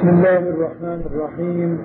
[0.00, 1.78] بسم الله الرحمن الرحيم.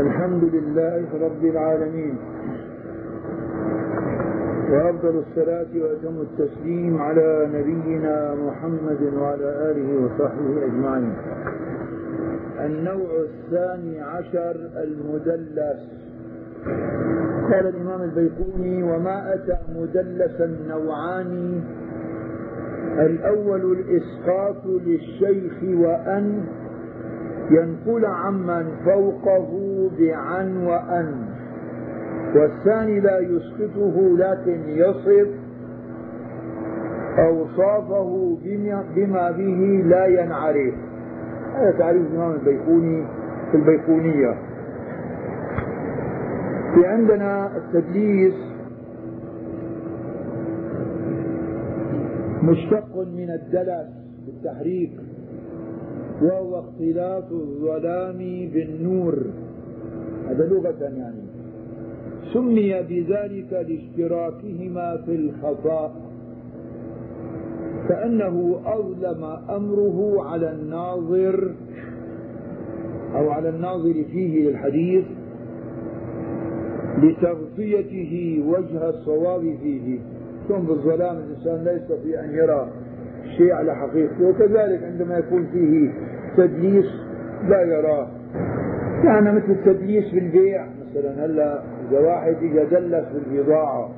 [0.00, 2.14] الحمد لله رب العالمين.
[4.70, 11.14] وأفضل الصلاة وأتم التسليم على نبينا محمد وعلى آله وصحبه أجمعين.
[12.64, 15.80] النوع الثاني عشر المدلس.
[17.52, 21.62] قال الإمام البيقوني وما أتى مدلسا نوعان
[22.98, 26.44] الأول الإسقاط للشيخ وأن
[27.50, 29.50] ينقل عمن فوقه
[29.98, 31.14] بعن وأن
[32.34, 35.28] والثاني لا يسقطه لكن يصف
[37.18, 38.38] أوصافه
[38.96, 40.74] بما به لا ينعرف.
[41.54, 43.04] هذا تعريف الإمام البيقوني
[43.50, 44.34] في البيقونية.
[46.74, 48.34] في عندنا التدليس
[52.44, 53.88] مشتق من الدلس
[54.26, 54.90] بالتحريك
[56.22, 58.18] وهو اختلاط الظلام
[58.52, 59.18] بالنور.
[60.28, 61.24] هذا لغة يعني.
[62.32, 65.94] سمي بذلك لاشتراكهما في الخطأ
[67.88, 71.54] كأنه أظلم أمره على الناظر
[73.14, 75.04] أو على الناظر فيه للحديث
[77.02, 79.98] لتغطيته وجه الصواب فيه.
[80.48, 82.68] ثم بالظلام الإنسان لا يستطيع أن يرى
[83.36, 85.90] شيء على حقيقته وكذلك عندما يكون فيه
[86.36, 86.86] تدليس
[87.48, 88.08] لا يراه.
[89.04, 91.24] يعني مثل التدليس في البيع مثلا.
[91.26, 93.90] هلأ إذا واحد إذا دلس بالبضاعة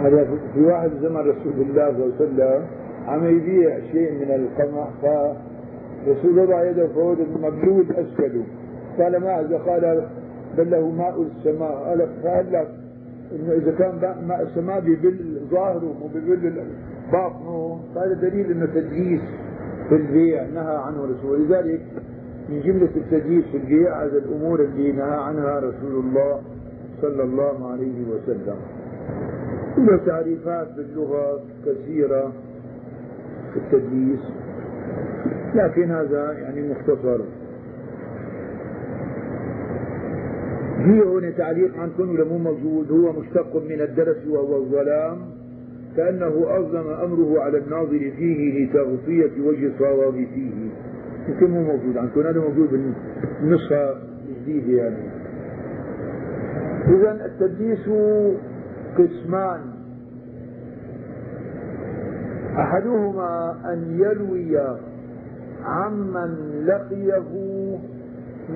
[0.00, 2.64] هذا في واحد زمن رسول الله صلى الله عليه وسلم
[3.06, 8.42] عم يبيع شيء من القمح فرسول وضع يده فوق مبلول أسفله.
[8.98, 10.06] قال ما إذا قال
[10.58, 11.98] بل له ماء السماء.
[12.24, 12.68] قال لك
[13.32, 16.52] إنه إذا كان ماء السماء بيبل ظاهره وبيبل
[17.12, 19.20] باطنه فهذا دليل إنه تدليس
[19.88, 21.80] في البيع نهى عنه الرسول ولذلك
[22.48, 26.40] من جملة التدليس في البيع هذا الأمور اللي نهى عنها رسول الله
[27.02, 28.56] صلى الله عليه وسلم.
[29.78, 32.32] له تعريفات باللغة كثيرة
[33.52, 34.20] في التدليس
[35.54, 37.18] لكن هذا يعني مختصر.
[40.78, 45.18] في هنا تعليق عنكم ولا مو موجود هو مشتق من الدرس وهو الظلام
[45.96, 50.70] كأنه أظلم أمره على الناظر فيه لتغطية وجه صواب فيه.
[51.28, 52.94] يمكن مو موجود عندكم هذا موجود
[53.40, 53.94] بالنسخة
[54.28, 54.96] الجديدة يعني.
[56.88, 57.88] إذا التدليس
[58.98, 59.60] قسمان.
[62.58, 64.58] أحدهما أن يروي
[65.64, 67.22] عمن لقيه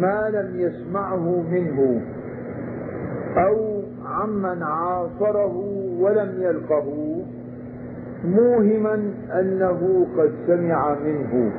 [0.01, 2.01] ما لم يسمعه منه
[3.37, 5.57] أو عمن عاصره
[6.01, 7.19] ولم يلقه
[8.25, 8.95] موهما
[9.41, 11.51] أنه قد سمع منه.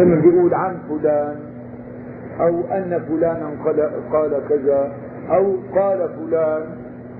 [0.00, 1.36] لما بيقول عن فلان
[2.40, 3.50] أو أن فلانا
[4.12, 4.92] قال كذا
[5.30, 6.62] أو قال فلان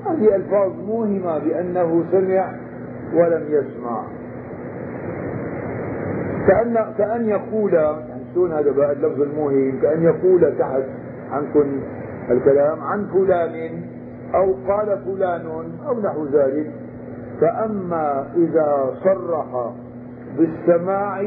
[0.06, 2.52] هذه ألفاظ موهمة بأنه سمع
[3.14, 4.02] ولم يسمع.
[6.48, 7.78] كأن كأن يقول
[8.34, 10.82] شلون هذا اللفظ الموهم كأن يقول تحت
[11.30, 11.80] عنكم
[12.30, 13.82] الكلام عن فلان
[14.34, 15.46] أو قال فلان
[15.88, 16.70] أو نحو ذلك.
[17.40, 19.72] فأما إذا صرح
[20.38, 21.20] بالسماع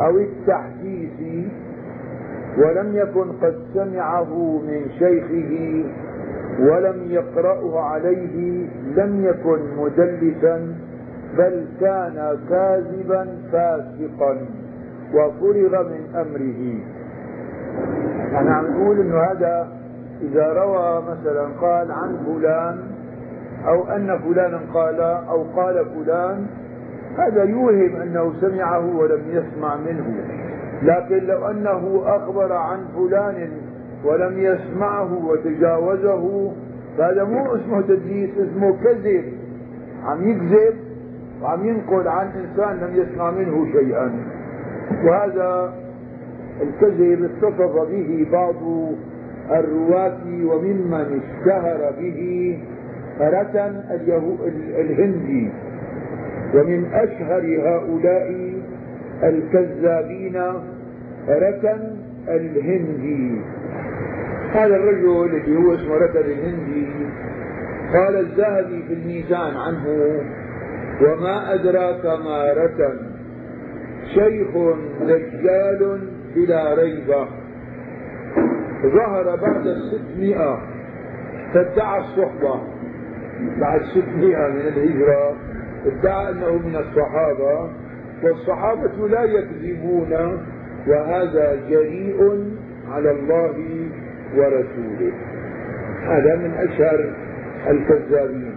[0.00, 1.46] أو التحديث
[2.58, 5.84] ولم يكن قد سمعه من شيخه
[6.60, 8.66] ولم يقرأه عليه
[8.96, 10.74] لم يكن مدلسا
[11.38, 14.38] بل كان كاذبا فاسقا.
[15.14, 16.80] وفرغ من أمره.
[18.32, 19.68] يعني عم نقول إنه هذا
[20.22, 22.78] إذا روى مثلا قال عن فلان
[23.66, 26.46] أو أن فلانا قال أو قال فلان
[27.18, 30.14] هذا يوهم أنه سمعه ولم يسمع منه.
[30.82, 33.48] لكن لو أنه أخبر عن فلان
[34.04, 36.52] ولم يسمعه وتجاوزه
[36.98, 39.24] فهذا مو اسمه تدليس اسمه كذب.
[40.04, 40.74] عم يكذب
[41.42, 44.10] وعم ينقل عن إنسان لم يسمع منه شيئا.
[45.04, 45.74] وهذا
[46.62, 48.54] الكذب اتصف به بعض
[49.50, 52.58] الرواة وممن اشتهر به
[53.20, 53.82] رتن
[54.78, 55.50] الهندي.
[56.54, 58.52] ومن أشهر هؤلاء
[59.22, 60.42] الكذابين
[61.28, 61.96] رتن
[62.28, 63.40] الهندي.
[64.52, 66.86] هذا الرجل الذي هو اسمه رتن الهندي
[67.92, 69.86] قال الذهبي في الميزان عنه
[71.02, 73.15] وما أدراك ما رتن
[74.14, 74.48] شيخ
[75.00, 76.00] دجال
[76.34, 77.14] بلا ريب.
[78.82, 80.58] ظهر بعد الستمائة
[81.54, 82.60] فادعى الصحبة.
[83.60, 85.36] بعد ستمائة من الهجرة
[85.86, 87.70] ادعى أنه من الصحابة
[88.22, 90.12] والصحابة لا يكذبون
[90.86, 92.50] وهذا جريء
[92.90, 93.54] على الله
[94.36, 95.12] ورسوله.
[96.02, 97.14] هذا من أشهر
[97.70, 98.56] الكذابين.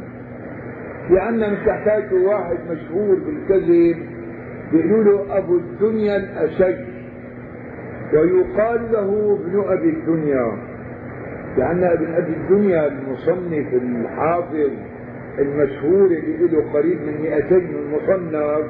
[1.48, 3.98] مش تحتاج واحد مشهور بالكذب
[4.72, 6.86] بيقولوا له أبو الدنيا الأشج.
[8.14, 10.58] ويقال له ابن أبي الدنيا.
[11.58, 14.72] لأن ابن أبي الدنيا المصنف الحافظ
[15.40, 18.66] المشهور اللي له قريب من 200 من مصنف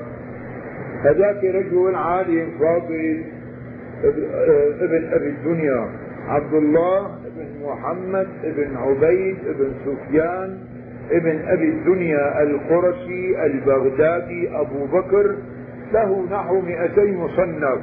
[1.04, 3.24] هذاك رجل عالم فاضل
[4.81, 5.90] ابن أبي الدنيا.
[6.28, 10.57] عبد الله ابن محمد ابن عبيد ابن سفيان
[11.12, 15.36] ابن أبي الدنيا القرشي البغدادي أبو بكر
[15.94, 17.80] له نحو 200 مصنف.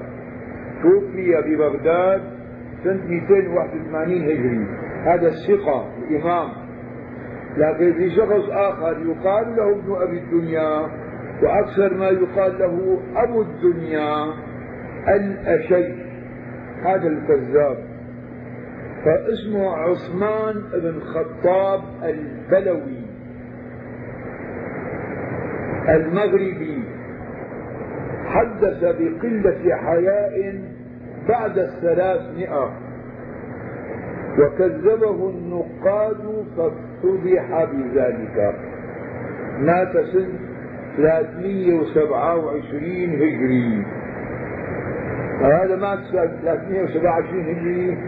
[0.83, 2.23] توفي ببغداد
[2.85, 4.67] سنة 281 هجري.
[5.05, 6.49] هذا الثقة الإمام.
[7.57, 10.89] لكن في شخص آخر يقال له ابن أبي الدنيا
[11.43, 14.25] وأكثر ما يقال له أبو الدنيا
[15.09, 15.93] الأشي.
[16.83, 17.79] هذا الكذاب.
[19.05, 23.07] فاسمه عثمان بن خطاب البلوي
[25.89, 26.76] المغربي.
[28.37, 30.61] حدث بقلة حياء
[31.29, 32.71] بعد الثلاثمائة
[34.39, 38.55] وكذبه النقاد فافتضح بذلك.
[39.59, 40.39] مات سنة
[40.97, 43.85] 327 هجري.
[45.41, 47.99] هذا مات سنة 327 هجري.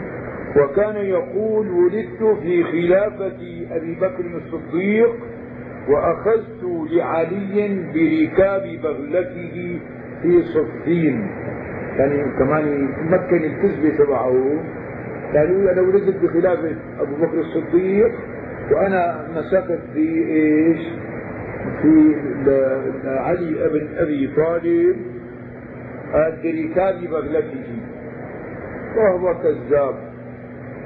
[0.56, 5.14] وكان يقول ولدت في خلافة أبي بكر الصديق
[5.88, 9.80] وأخذت لعلي بركاب بغلته
[10.22, 11.26] في صفين.
[11.98, 14.62] يعني كمان يمكن الكذبة تبعه.
[15.34, 18.12] قالوا أنا ولدت بخلافة أبو بكر الصديق
[18.70, 20.80] وأنا مسكت في إيش؟
[21.82, 22.14] في
[23.04, 24.96] علي ابن أبي طالب
[26.42, 27.78] بركاب بغلته
[28.96, 29.94] وهو كذاب.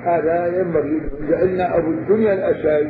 [0.04, 2.86] هذا ينبغي جعلنا أبو الدنيا الأشج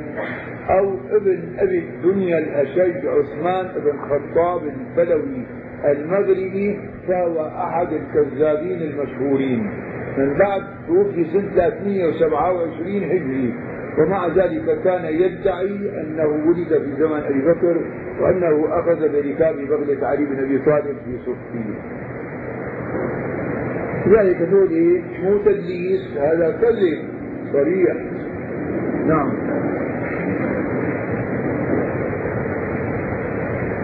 [0.71, 5.47] أو ابن أبي الدنيا الأشج عثمان بن خطاب البلوي.
[5.85, 9.71] المغربي فهو أحد الكذابين المشهورين.
[10.19, 13.55] من بعد توفي سنة 327 هجري.
[13.99, 17.77] ومع ذلك كان يدعي أنه ولد في زمن أبي بكر
[18.21, 21.75] وأنه أخذ بركاب بغلة علي بن أبي طالب في صفين
[24.07, 26.99] لذلك دول مو تدليس هذا كذب
[27.53, 27.97] صريح.
[29.07, 29.33] نعم.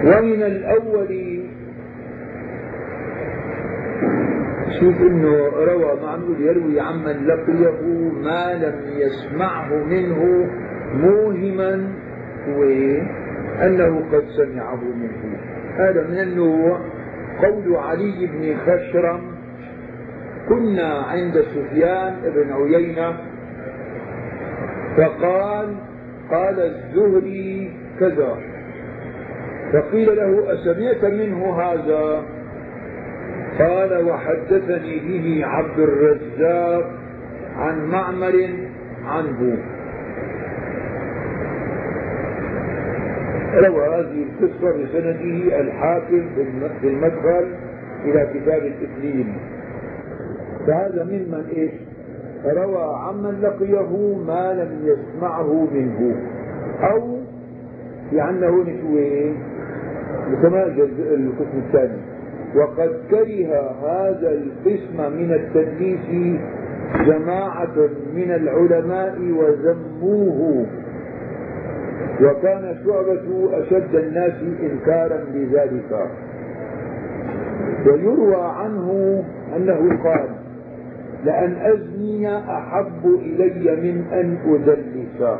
[0.05, 1.41] ومن الأول
[4.81, 7.83] شوف إنه روى معمول يروي عمن لقيه
[8.23, 10.51] ما لم يسمعه منه
[10.95, 11.93] موهما
[12.49, 15.39] وأنه قد سمعه منه.
[15.77, 16.81] هذا من النوع.
[17.43, 19.21] قول علي بن خشرم
[20.49, 23.17] كنا عند سفيان بن عيينة
[24.97, 25.75] فقال
[26.31, 28.37] قال الزهري كذا.
[29.73, 32.23] فقيل له أسمعت منه هذا؟
[33.59, 36.91] قال وحدثني به عبد الرزاق
[37.57, 38.49] عن معمر
[39.05, 39.59] عنه.
[43.55, 46.23] روى هذه القصة بسنده الحاكم
[46.81, 47.47] في المدخل
[48.05, 49.27] إلى كتاب الإكليل
[50.67, 51.71] فهذا ممن إيش؟
[52.45, 56.17] روى عمن لقيه ما لم يسمعه منه.
[56.81, 57.17] أو
[58.13, 59.35] لأنه نشوه
[60.43, 62.08] كما القسم الثاني.
[62.55, 63.51] وقد كره
[63.83, 66.39] هذا القسم من التدليس
[67.07, 67.77] جماعة
[68.15, 70.67] من العلماء وذموه.
[72.23, 76.09] وكان شعبة أشد الناس إنكارا لذلك.
[77.87, 79.23] ويروى عنه
[79.57, 80.29] أنه قال
[81.25, 85.39] لأن أزني أحب إلي من أن أدلس.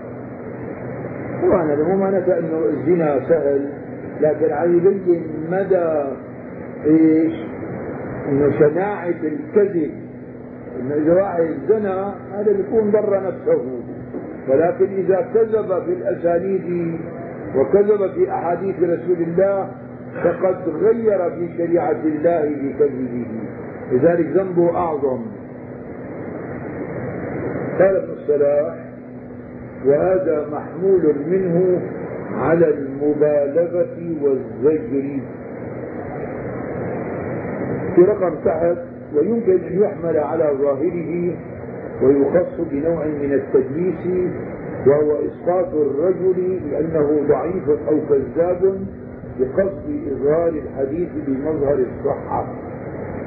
[1.45, 3.69] وأنا مو معناته أنه الزنا سهل
[4.21, 6.05] لكن على يبين مدى
[6.87, 7.35] إيش؟
[8.29, 9.91] انه شناعة الكذب
[10.81, 13.63] انه اذا واحد زنى هذا بيكون ضر نفسه.
[14.49, 16.99] ولكن إذا كذب في الأسانيد
[17.57, 19.69] وكذب في أحاديث رسول الله
[20.25, 23.27] فقد غير في شريعة الله بكذبه.
[23.93, 25.21] لذلك ذنبه أعظم.
[27.79, 28.75] قال ابن الصلاح
[29.87, 31.81] وهذا محمول منه
[32.35, 35.21] على المبالغة والزجر.
[37.99, 38.77] في رقم تحت
[39.15, 41.35] ويمكن أن يحمل على ظاهره
[42.03, 44.31] ويخص بنوع من التدليس
[44.87, 48.81] وهو إسقاط الرجل لأنه ضعيف أو كذاب
[49.41, 52.47] بقصد إظهار الحديث بمظهر الصحة.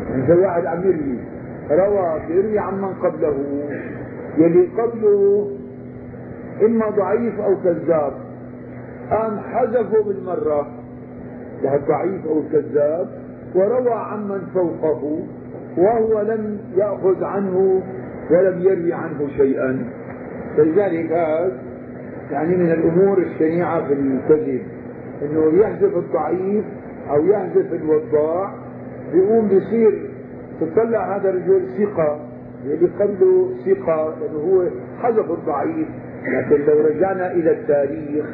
[0.10, 1.18] يعني واحد عم يروي
[1.72, 3.36] روى بيروي عمن قبله
[4.38, 5.48] يلي قبله
[6.66, 8.14] إما ضعيف أو كذاب
[9.12, 10.68] قام حذفه بالمرة
[11.88, 13.21] ضعيف أو كذاب
[13.56, 15.20] وروى عمن فوقه
[15.78, 17.82] وهو لم يأخذ عنه
[18.32, 19.86] ولم يروي عنه شيئا.
[20.58, 21.52] فلذلك هذا
[22.32, 24.62] يعني من الأمور الشنيعة في الكذب
[25.22, 26.66] أنه يحذف الضعيف
[27.10, 28.54] أو يحذف الوضاع
[29.14, 30.10] بيقوم بيصير
[30.62, 32.20] تطلع هذا الرجل ثقة
[32.66, 34.64] اللي قبله ثقة لأنه هو
[35.02, 35.88] حذف الضعيف.
[36.28, 38.26] لكن لو رجعنا إلى التاريخ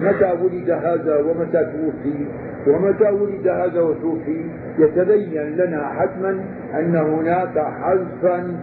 [0.00, 2.26] متى ولد هذا ومتى توفي؟
[2.66, 4.44] ومتى ولد هذا وتوفي؟
[4.78, 6.44] يتبين لنا حتما
[6.74, 8.56] أن هناك حذفا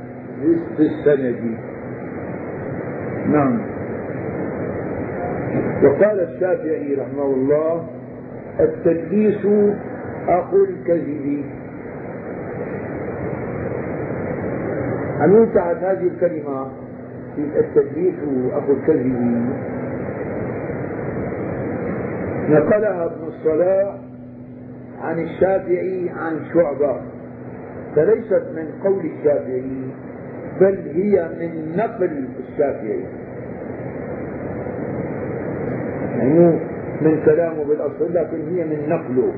[0.77, 1.57] في السند.
[3.27, 3.61] نعم.
[5.83, 7.87] وقال الشافعي رحمه الله
[8.59, 9.45] التدليس
[10.27, 11.43] أخو الكذب.
[15.19, 16.67] هل تحت هذه الكلمة؟
[17.37, 18.15] التدليس
[18.53, 19.49] أخو الكذب.
[22.49, 23.95] نقلها ابن الصلاح
[25.01, 27.01] عن الشافعي عن شعبة.
[27.95, 29.81] فليست من قول الشافعي
[30.61, 33.03] بل هي من نقل الشافعي.
[36.17, 36.59] يعني
[37.01, 39.33] من كلامه بالأصل لكن هي من نقله.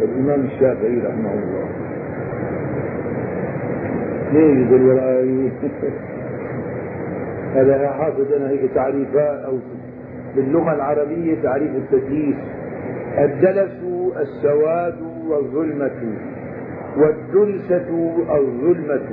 [0.00, 1.68] للإمام الشافعي رحمه الله.
[4.32, 5.24] ليه بالوراء
[7.56, 9.58] هذا حافظ أنا هيك تعريفات أو
[10.36, 12.36] باللغة العربية تعريف التدليس.
[13.18, 13.82] الدلس
[14.20, 14.94] السواد
[15.28, 16.16] والظلمة
[16.96, 17.88] والدلسة
[18.34, 19.08] الظلمة.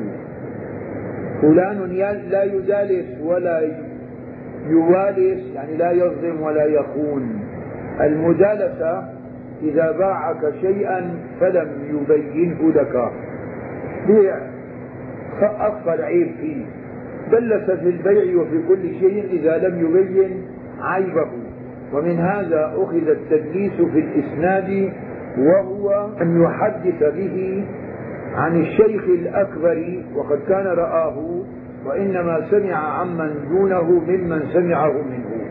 [1.41, 1.89] فلان
[2.29, 3.61] لا يدالس ولا
[4.67, 7.39] يوالس يعني لا يظلم ولا يخون.
[8.01, 9.09] المدالسة
[9.61, 13.11] إذا باعك شيئا فلم يبينه لك.
[14.07, 14.37] بيع
[15.41, 16.65] أخفى العيب فيه.
[17.31, 20.47] دلس في البيع وفي كل شيء إذا لم يبين
[20.81, 21.42] عيبه.
[21.93, 24.91] ومن هذا أخذ التدليس في الإسناد
[25.37, 27.65] وهو أن يحدث به
[28.35, 31.43] عن الشيخ الأكبر وقد كان رآه
[31.85, 35.43] وإنما سمع عمن دونه ممن سمعه منه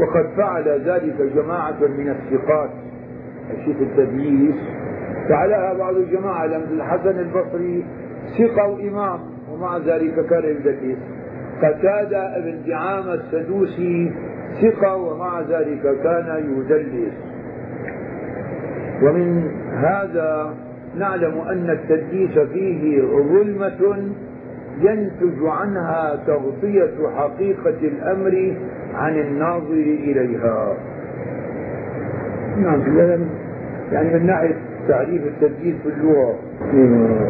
[0.00, 2.70] وقد فعل ذلك جماعة من الثقات.
[3.58, 4.54] الشيخ التدليس
[5.28, 7.84] فعلها بعض الجماعة لم الحسن البصري
[8.38, 9.20] ثقة وإمام
[9.52, 10.98] ومع ذلك كان يدلس
[11.62, 14.12] قتادة ابن دعامة السدوسي
[14.60, 17.12] ثقة ومع ذلك كان يدلس.
[19.02, 20.54] ومن هذا
[20.98, 24.12] نعلم أن التدليس فيه ظلمة
[24.80, 28.54] ينتج عنها تغطية حقيقة الأمر
[28.94, 30.76] عن الناظر إليها.
[32.56, 32.82] نعم
[33.92, 34.54] يعني من ناحية
[34.88, 36.34] تعريف التدليس في اللغة.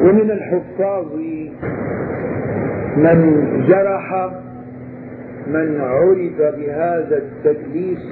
[0.02, 1.06] ومن الحفاظ
[2.96, 4.30] من جرح
[5.46, 8.06] من عرف بهذا التدليس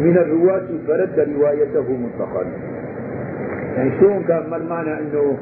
[0.00, 2.46] من الرواة فرد روايته مطلقا
[3.76, 5.38] يعني شلون كان ما المعنى إنه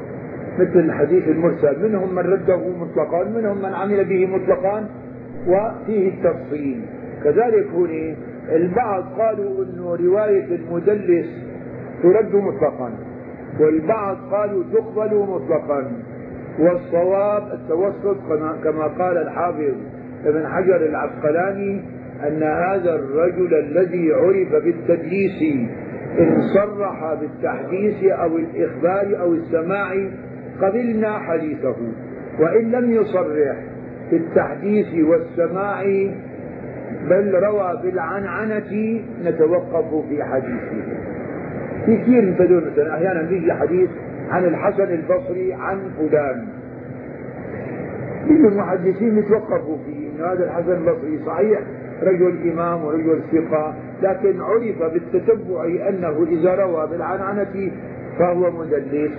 [0.59, 4.87] مثل الحديث المرسل منهم من رده مطلقا منهم من عمل به مطلقا
[5.47, 6.81] وفيه التفصيل.
[7.23, 8.15] كذلك هنا
[8.55, 11.27] البعض قالوا إنه رواية المدلس
[12.03, 12.91] ترد مطلقا
[13.59, 15.91] والبعض قالوا تقبل مطلقا.
[16.59, 18.17] والصواب التوسط
[18.63, 19.73] كما قال الحافظ
[20.25, 21.81] ابن حجر العسقلاني
[22.27, 25.41] أن هذا الرجل الذي عرف بالتدليس
[26.19, 30.09] إن صرح بالتحديث أو الإخبار أو السماع
[30.61, 31.75] قبلنا حديثه
[32.39, 33.57] وإن لم يصرح
[34.11, 35.83] بالتحديث والسماع
[37.09, 40.83] بل روى بالعنعنة نتوقف في حديثه.
[41.85, 43.89] في كثير من مثلا أحيانا بيجي حديث
[44.29, 46.47] عن الحسن البصري عن فلان.
[48.27, 50.31] بيجوا المحدثين يتوقفوا فيه.
[50.31, 51.59] هذا الحسن البصري صحيح.
[52.03, 53.75] رجل إمام ورجل ثقة.
[54.01, 57.71] لكن عرف بالتتبع أنه إذا روى بالعنعنة
[58.19, 59.11] فهو مدلس.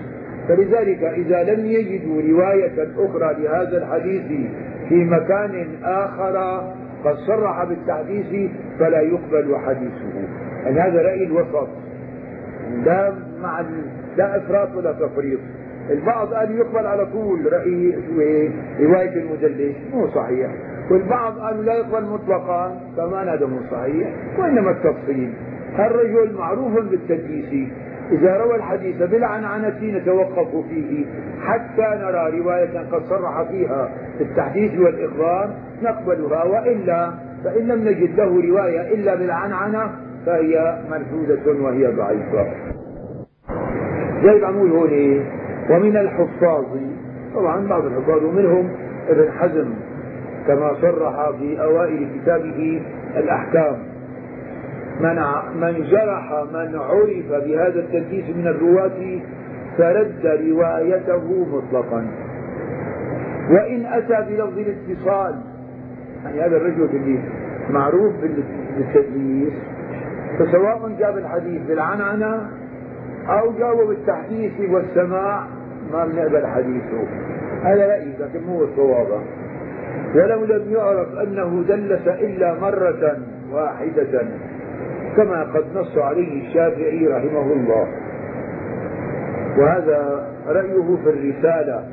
[0.48, 4.50] فلذلك إذا لم يجدوا رواية أخرى لهذا الحديث
[4.88, 6.62] في مكان آخر
[7.04, 10.28] قد صرح بالتحديث فلا يقبل حديثه.
[10.64, 11.68] يعني هذا رأي الوسط.
[12.84, 13.12] لا
[13.42, 13.64] مع
[14.16, 15.38] لا إفراط ولا تفريط.
[15.90, 17.98] البعض قال يقبل على طول رأي
[18.80, 20.50] رواية المدلس مو صحيح.
[20.90, 25.32] والبعض قالوا لا يقبل مطلقا كمان هذا مو صحيح وإنما التفصيل.
[25.78, 27.68] الرجل معروف بالتدليس.
[28.12, 31.04] إذا روى الحديث بالعنعنة نتوقف فيه
[31.42, 35.50] حتى نرى رواية قد صرح فيها بالتحديث والإخبار
[35.82, 37.10] نقبلها وإلا
[37.44, 39.90] فإن لم نجد له رواية إلا بالعنعنة
[40.26, 42.46] فهي منفوذة وهي ضعيفة.
[44.22, 45.24] زي عمول هون
[45.70, 46.64] ومن الحفاظ
[47.34, 48.68] طبعا بعض الحفاظ ومنهم
[49.08, 49.70] ابن حزم
[50.46, 52.82] كما صرح في أوائل كتابه
[53.16, 53.76] الأحكام.
[55.00, 55.16] من
[55.60, 59.20] من جرح من عرف بهذا التدليس من الرواة
[59.78, 62.06] فرد روايته مطلقا.
[63.50, 65.34] وإن أتى بلفظ الاتصال
[66.24, 67.18] يعني هذا الرجل اللي
[67.70, 68.12] معروف
[68.76, 69.52] بالتدليس
[70.38, 72.50] فسواء جاب الحديث بالعنعنة
[73.28, 75.46] أو جابه بالتحديث والسماع
[75.92, 77.04] ما بنقبل حديثه.
[77.64, 79.06] هذا رأيي لكن مو الصواب.
[80.14, 83.16] ولو لم يعرف أنه دلس إلا مرة
[83.52, 84.22] واحدة
[85.16, 87.88] كما قد نص عليه الشافعي رحمه الله.
[89.58, 91.84] وهذا رأيه في الرسالة.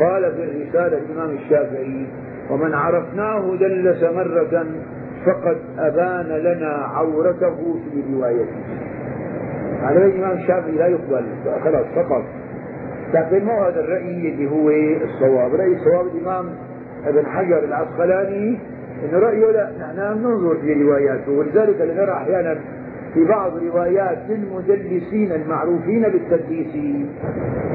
[0.00, 2.06] قال في الرسالة الإمام الشافعي
[2.50, 4.66] ومن عرفناه دلس مرة
[5.26, 8.62] فقد أبان لنا عورته في روايته.
[9.82, 11.24] على الإمام الشافعي لا يقبل
[11.64, 12.41] خلاص فقط.
[13.14, 14.70] لكن مو هذا الرأي اللي هو
[15.04, 15.54] الصواب.
[15.54, 16.46] رأي الصواب الإمام
[17.06, 18.58] ابن حجر العسقلاني
[19.04, 19.70] انه رأيه لا.
[19.80, 22.58] نحن ننظر في رواياته ولذلك نرى أحيانا
[23.14, 27.06] في بعض روايات المدلسين المعروفين بالتدليس.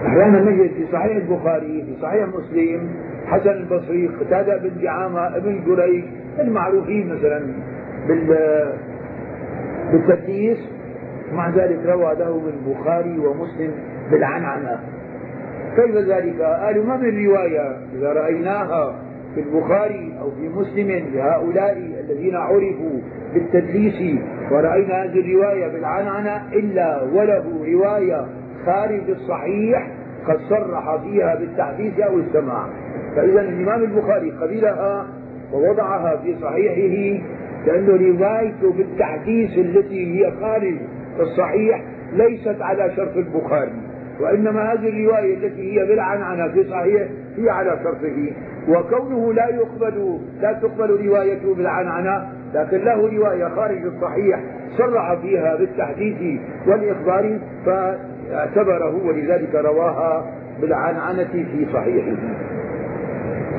[0.06, 2.89] أحيانا نجد في صحيح البخاري في صحيح مسلم
[3.25, 6.03] حسن البصري قتادة بن دعامة ابن جريج
[6.39, 7.41] المعروفين مثلا
[8.08, 8.38] بال
[9.91, 10.58] بالتدليس.
[11.34, 13.72] مع ذلك روى له البخاري ومسلم
[14.12, 14.79] بالعنعنة.
[15.77, 17.77] كيف ذلك؟ قالوا ما من رواية.
[17.98, 18.96] إذا رأيناها
[19.36, 23.00] في البخاري أو في مسلم لهؤلاء الذين عرفوا
[23.34, 24.19] بالتدليس
[24.51, 27.43] ورأينا هذه الرواية بالعنعنة إلا وله
[27.74, 28.25] رواية
[28.65, 29.88] خارج الصحيح
[30.27, 32.65] قد صرح فيها بالتحديث أو السماع.
[33.15, 35.07] فإذا الإمام البخاري قبلها
[35.53, 37.24] ووضعها في صحيحه
[37.67, 40.75] لأن روايته بالتحديث التي هي خارج
[41.19, 43.74] الصحيح ليست على شرط البخاري.
[44.19, 48.32] وإنما هذه الرواية التي هي بالعنعنة في صحيح هي على شرطه.
[48.69, 54.39] وكونه لا يقبل لا تقبل روايته بالعنعنة لكن له رواية خارج الصحيح
[54.77, 60.25] صرح فيها بالتحديث والإخبار فاعتبره ولذلك رواها
[60.62, 62.17] بالعنعنة في صحيحه.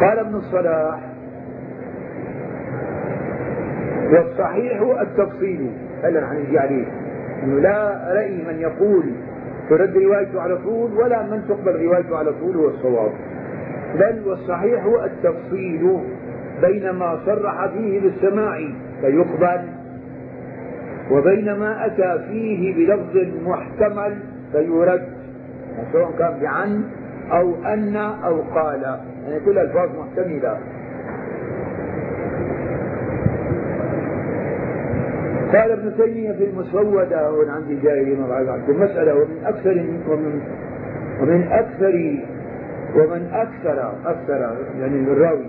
[0.01, 0.99] قال ابن الصلاح
[4.13, 5.71] والصحيح التفصيل
[6.03, 6.85] هلا نجي عليه
[7.43, 9.05] إنه لا رأي من يقول
[9.69, 13.13] ترد روايته على طول ولا من تقبل روايته على طول هو الصواب.
[13.95, 15.99] بل والصحيح هو التفصيل
[16.63, 18.61] بين ما صرح فيه بالسماع
[19.01, 19.61] فيقبل
[21.11, 24.19] وبين ما أتى فيه بلفظ محتمل
[24.53, 25.09] فيرد
[25.93, 26.85] سواء كان بعن
[27.33, 28.83] أو أن أو قال.
[29.29, 30.59] يعني كل ألفاظ محتملة.
[35.53, 40.41] قال ابن تيمية في المسودة هون عندي جاي ما بعد عندكم مسألة ومن أكثر ومن
[41.21, 42.17] ومن أكثر
[42.95, 45.47] ومن أكثر أكثر يعني الراوي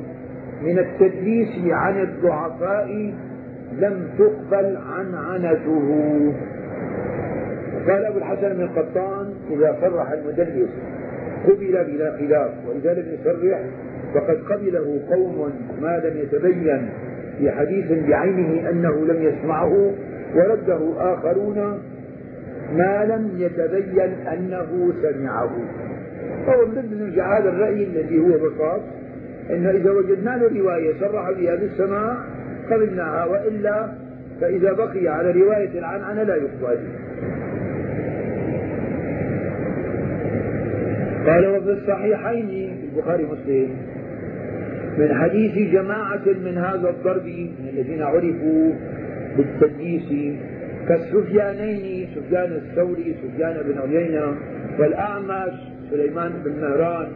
[0.62, 3.14] من التدليس عن الضعفاء
[3.78, 6.34] لم تقبل عنعنته.
[7.88, 10.70] قال أبو الحسن بن القطان إذا صرح المدلس
[11.46, 13.60] قبل بلا خلاف وإذا لم يصرح
[14.14, 16.90] فقد قبله قوم ما لم يتبين.
[17.39, 19.91] في حديث بعينه أنه لم يسمعه
[20.36, 21.80] ورده آخرون
[22.75, 25.49] ما لم يتبين أنه سمعه.
[26.45, 28.82] فهو من نرجع هذا الرأي الذي هو بساط
[29.49, 32.17] أن إذا وجدنا له رواية صرح بها بالسماع
[32.71, 33.88] قبلناها وإلا
[34.41, 36.78] فإذا بقي على رواية العنعنة لا يقبل.
[41.28, 43.69] قال وفي الصحيحين البخاري ومسلم
[45.00, 48.74] من حديث جماعة من هذا الضرب من الذين عرفوا
[49.38, 50.38] بالتدليس
[50.88, 54.36] كالسفيانين سفيان الثوري سفيان بن عيينة
[54.80, 55.54] والأعمش
[55.92, 57.08] سليمان بن مهران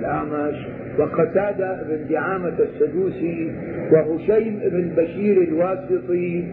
[0.00, 0.54] الأعمش
[0.98, 3.52] وقتادة بن دعامة السدوسي
[3.92, 6.44] وهشيم بن بشير الواسطي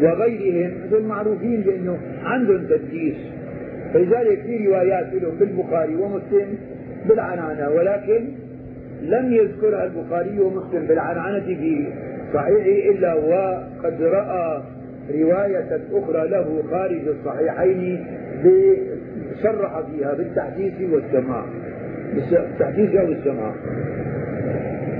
[0.00, 3.16] وغيرهم هذول معروفين بأنه عندهم تدليس.
[3.94, 6.58] فلذلك في روايات لهم بالبخاري ومسلم
[7.08, 8.24] بالعنعنة ولكن
[9.02, 11.86] لم يذكرها البخاري ومسلم بالعنعنة في
[12.34, 14.62] صحيحه إلا وقد رأى
[15.14, 18.06] رواية أخرى له خارج الصحيحين
[19.42, 21.44] صرح فيها بالتحديث والسماع
[22.14, 23.52] بالتحديث أو السماع.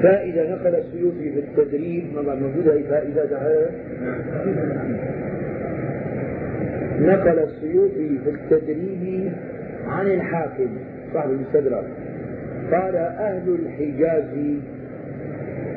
[0.03, 3.69] فائدة نقل السيوطي في التدريب ما موجودة هي فائدة
[7.01, 9.33] نقل السيوطي في التدريب
[9.87, 10.69] عن الحاكم
[11.15, 11.85] صاحب المستدرك.
[12.73, 14.25] قال أهل الحجاز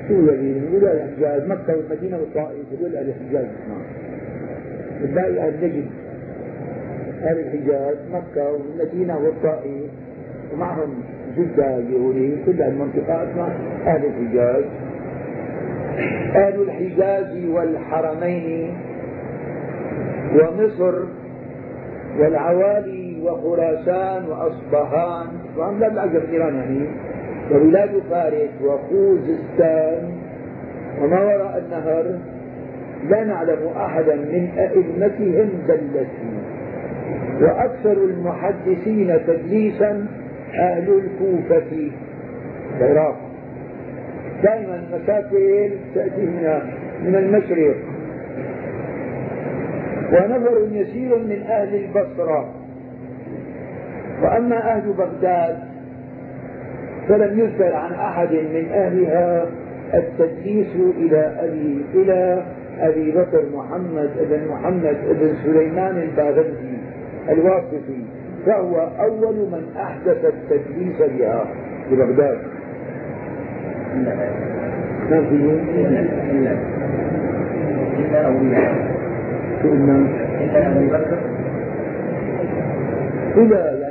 [0.07, 3.45] شو الذي يقول الحجاز مكة والمدينة والطائف يقول أهل الحجاز.
[3.69, 3.81] نعم.
[5.01, 5.85] الباقي أهل نجد
[7.23, 9.91] أهل الحجاز مكة والمدينة والطائف
[10.53, 11.03] ومعهم
[11.37, 14.63] جدة اليهودية كل المنطقة اسمها أهل الحجاز.
[16.35, 18.73] أهل الحجاز والحرمين
[20.35, 21.03] ومصر
[22.19, 26.87] والعوالي وخراسان وأصبهان وهم لا بالعجب إيران يعني
[27.51, 30.11] وبلاد فارس وخوزستان.
[31.01, 32.19] وما وراء النهر
[33.09, 36.39] لا نعلم أحدا من أئمتهم دلسوا
[37.41, 40.05] وأكثر المحدثين تدليسا
[40.53, 41.89] أهل الكوفة
[42.81, 43.17] العراق.
[44.43, 46.59] دائما المشاكل تأتي من
[47.05, 47.75] من المشرق.
[50.13, 52.64] ونفر يسير من أهل البصرة.
[54.23, 55.57] وأما أهل بغداد
[57.07, 59.45] فلم يذكر عن أحد من أهلها
[59.93, 62.43] التدليس إلى أبي إلى
[62.79, 66.77] أبي بكر محمد بن محمد بن سليمان الباغندي
[67.29, 68.01] الواسطي
[68.45, 71.45] فهو أول من أحدث التدليس بها
[71.89, 72.37] في بغداد.
[75.11, 75.35] ما في
[75.75, 75.99] إلا
[80.41, 81.17] إلا أبي بكر.
[83.37, 83.84] إلى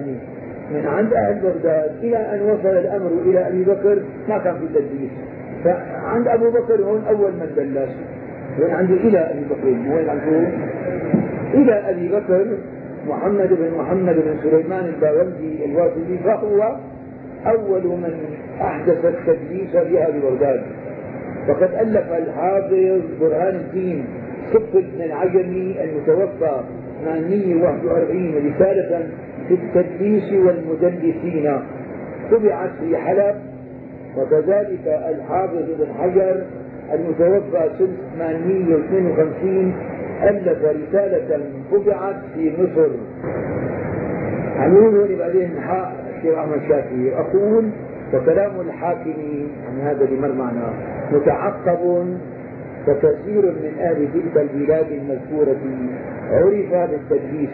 [0.75, 5.11] من عند أهل بغداد إلى أن وصل الأمر إلى أبي بكر ما كان في تدليس
[5.65, 7.91] فعند أبو بكر هون أول من دلس.
[8.61, 10.49] وين عنده إلى أبي بكر؟ وين عنده
[11.55, 12.47] إلى أبي بكر.
[13.09, 16.77] محمد بن محمد بن سليمان الباوندي الواسطي فهو
[17.47, 18.15] أول من
[18.61, 20.63] أحدث التدليس بها ببغداد
[21.49, 24.05] وقد ألف الحافظ برهان الدين
[24.53, 26.61] صف بن العجمي المتوفى
[27.05, 29.09] 841 رسالة
[29.49, 31.59] في التدليس والمدلسين
[32.31, 33.35] طبعت في حلب
[34.17, 36.43] وكذلك الحافظ بن حجر
[36.95, 39.75] المتوفى سنة 852
[40.23, 41.41] ألف رسالة
[41.73, 42.89] طبعت في مصر.
[44.61, 45.51] يقولوا بعدين
[46.17, 47.71] الشيخ أحمد شافعي أقول
[48.15, 49.15] وكلام الحاكم
[49.69, 50.73] عن هذا بمرمعنا
[51.13, 52.07] متعقب
[52.87, 55.57] فكثير من أهل تلك البلاد المذكورة
[56.31, 57.51] عرف بالتدليس.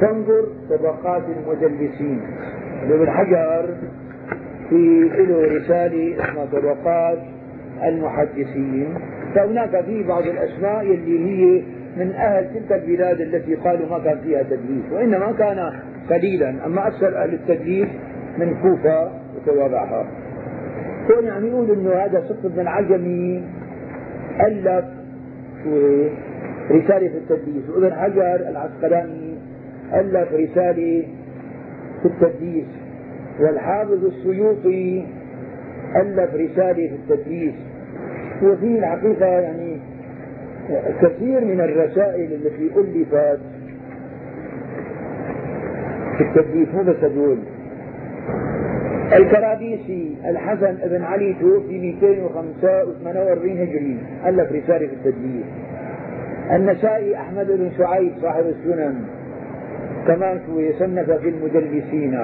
[0.00, 2.20] تنظر طبقات المدلسين
[2.90, 3.74] ابن حجر
[4.68, 7.18] في له رسالة اسمها طبقات
[7.84, 8.94] المحدثين.
[9.34, 11.62] فهناك في بعض الأسماء اللي هي
[11.96, 15.72] من أهل تلك البلاد التي قالوا ما كان فيها تدليس وإنما كان
[16.10, 16.66] قليلا.
[16.66, 17.88] أما أكثر أهل التدليس
[18.38, 20.06] من كوفة وتوابعها
[21.10, 23.42] هون يعني يقول إنه هذا صف بن العجمي
[24.40, 24.84] الف
[26.70, 27.70] رسالة في التدليس.
[27.70, 29.34] وابن حجر العسقلاني
[29.94, 31.06] ألف رسالة
[32.02, 32.66] في التدليس.
[33.40, 35.04] والحافظ السيوطي
[35.96, 37.54] ألف رسالة في التدليس.
[38.42, 39.80] وفي الحقيقة يعني
[41.02, 43.40] كثير من الرسائل التي ألفت
[46.18, 46.68] في التدليس.
[46.74, 46.96] مو بس
[49.12, 53.98] الكرابيسي الحسن بن علي توفي 248 هجري.
[54.26, 55.44] ألف رسالة في التدليس
[56.50, 59.04] النسائي أحمد بن شعيب صاحب السنن.
[60.06, 62.18] كمان يصنف في المدلسين.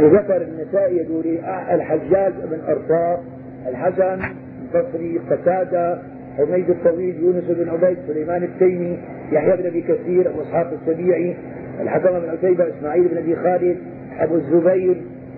[0.00, 1.38] وذكر النسائي يقول
[1.70, 3.22] الحجاج بن أرطاق
[3.68, 4.20] الحسن
[4.62, 5.98] البصري قتادة
[6.38, 8.98] حميد الطويل يونس بن عبيد سليمان التيمي
[9.32, 11.36] يحيى بن أبي كثير ابو اسحاق السبيعي.
[11.82, 13.76] الحكم بن عتيبة إسماعيل بن أبي خالد
[14.20, 14.96] أبو الزبير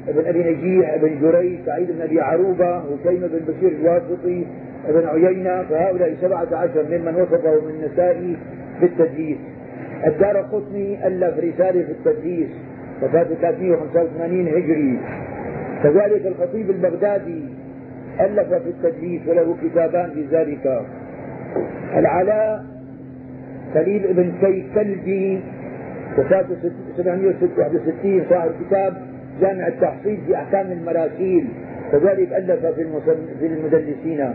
[0.09, 4.47] بن أبي نجيح بن جريج سعيد بن أبي عروبة هشيم بن بشير الواسطي
[4.89, 8.37] بن عيينة فهؤلاء سبعة عشر ممن وصفه من النسائي
[8.81, 9.37] بالتدليس.
[10.07, 12.49] الدار قطني ألف رسالة في التدليس
[13.03, 14.99] وفاة 385 هجري.
[15.83, 17.43] كذلك الخطيب البغدادي
[18.21, 20.83] ألف في التدليس وله كتابان في ذلك.
[21.97, 22.65] العلاء
[23.75, 25.41] خليل بن كي كلبي
[26.19, 26.57] وفاته
[26.97, 28.95] 761 صاحب كتاب
[29.41, 31.49] جامع التحصيل في أحكام المراسيل
[31.93, 32.87] كذلك ألف في
[33.41, 34.35] في المدلسين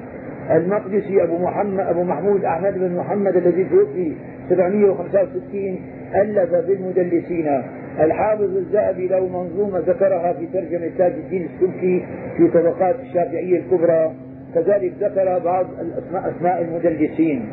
[0.52, 4.14] المقدسي أبو محمد أبو محمود أحمد بن محمد الذي توفي
[4.50, 5.80] 765
[6.16, 7.62] ألف في المدلسين
[8.00, 12.06] الحافظ الذهبي له منظومة ذكرها في ترجمة تاج الدين السلكي
[12.38, 14.12] في طبقات الشافعية الكبرى
[14.56, 15.66] كذلك ذكر بعض
[16.14, 17.46] أسماء المدلسين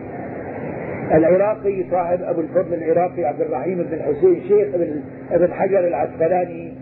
[1.12, 4.68] العراقي صاحب أبو الفضل العراقي عبد الرحيم بن الحسين شيخ
[5.30, 6.72] ابن حجر العسقلاني.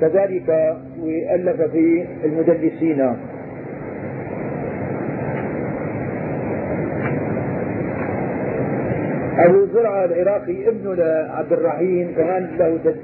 [0.00, 3.00] كذلك والف في المدلسين.
[9.38, 12.94] أبو زرعة العراقي ابن لعبد الرحيم كمان له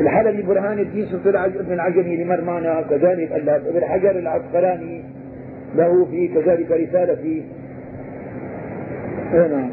[0.00, 3.66] الحلبي برهان الدين طلع ابن العجمي لمرمانا كذلك ألف.
[3.66, 5.02] ابن حجر العسقلاني
[5.74, 7.42] له في كذلك رسالة في
[9.32, 9.70] نعم.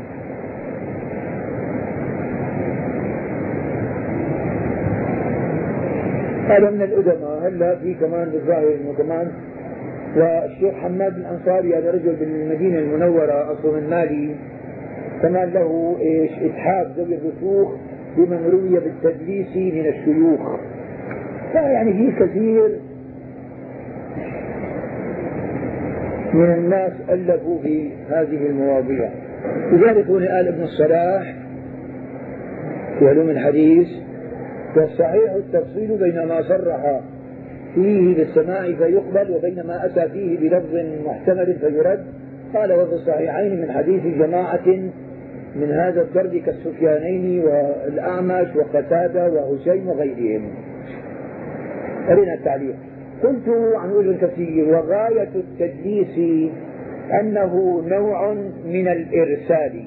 [6.50, 9.32] هذا من الأدماء هلا في كمان بالظاهر انه كمان
[10.15, 14.36] والشيخ حماد الأنصاري هذا رجل بالمدينة المنورة أصله من مالي
[15.22, 17.76] كمان له إيش؟ إتحاد ذوي الرسوخ
[18.18, 20.60] بمن روي بالتدليس من الشيوخ.
[21.54, 22.80] يعني في كثير
[26.34, 29.25] من الناس ألفوا في هذه المواضيع.
[29.71, 31.36] لذلك قال ابن الصلاح
[32.99, 33.88] في علوم الحديث
[34.75, 36.99] والصحيح التفصيل بين ما صرح
[37.75, 42.05] فيه بالسماع فيقبل وبين ما أتى فيه بلفظ محتمل فيرد.
[42.53, 44.67] قال وفي الصحيحين من حديث جماعة
[45.55, 50.51] من هذا الدرب كالسفيانين والأعمش وقتادة وهشيم وغيرهم.
[52.10, 52.75] أرنا التعليق.
[53.23, 56.49] قلت عن ابن كثير وغاية التدليس
[57.12, 58.34] أنه نوع
[58.65, 59.84] من الإرسال.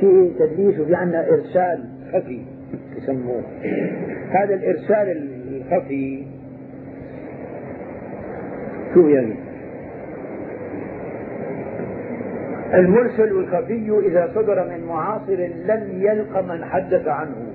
[0.00, 2.40] في تدليس وفي عندنا إرسال خفي
[2.96, 3.42] يسموه.
[4.30, 6.26] هذا الإرسال الخفي
[8.94, 9.34] شو يعني؟
[12.74, 17.46] المرسل الخفي إذا صدر من معاصر لم يلق من حدث عنه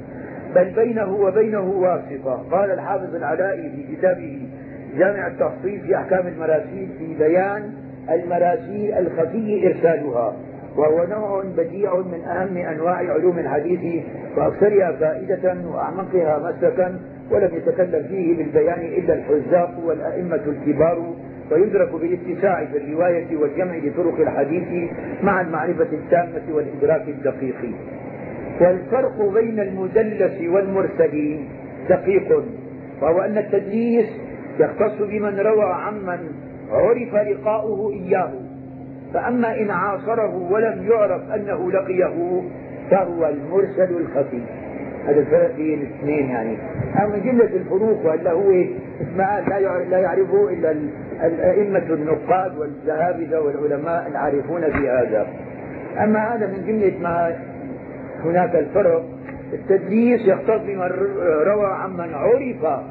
[0.55, 2.45] بل بينه وبينه واسطة.
[2.51, 4.41] قال الحافظ العلائي في كتابه
[4.97, 7.73] جامع التفصيل في أحكام المراسيل في بيان
[8.09, 10.35] المراسيل الخفي إرسالها.
[10.77, 14.03] وهو نوع بديع من أهم أنواع علوم الحديث
[14.37, 16.99] وأكثرها فائدة وأعمقها مسلكا
[17.31, 21.13] ولم يتكلم فيه بالبيان إلا الحزاق والأئمة الكبار.
[21.51, 24.89] ويدرك بالاتساع في الرواية والجمع لطرق الحديث
[25.23, 27.71] مع المعرفة التامة والإدراك الدقيق.
[28.61, 31.39] والفرق بين المدلس والمرسل
[31.89, 32.43] دقيق.
[33.01, 34.05] وهو أن التدليس
[34.59, 36.19] يختص بمن روى عمن
[36.71, 38.31] عرف لقاؤه إياه.
[39.13, 42.41] فأما إن عاصره ولم يعرف أنه لقيه
[42.91, 44.41] فهو المرسل الخفي
[45.05, 46.57] هذا الفرق بين الاثنين يعني.
[47.03, 48.51] أما جلة الفروق وإلا هو
[49.17, 49.43] ما
[49.89, 50.75] لا يعرفه إلا
[51.23, 55.27] الأئمة النقاد والذهابذة والعلماء العارفون في هذا
[56.03, 57.35] أما هذا من جملة ما
[58.23, 59.05] هناك الفرق
[59.53, 60.89] التدليس يختص بمن
[61.45, 62.81] روى عمن عرف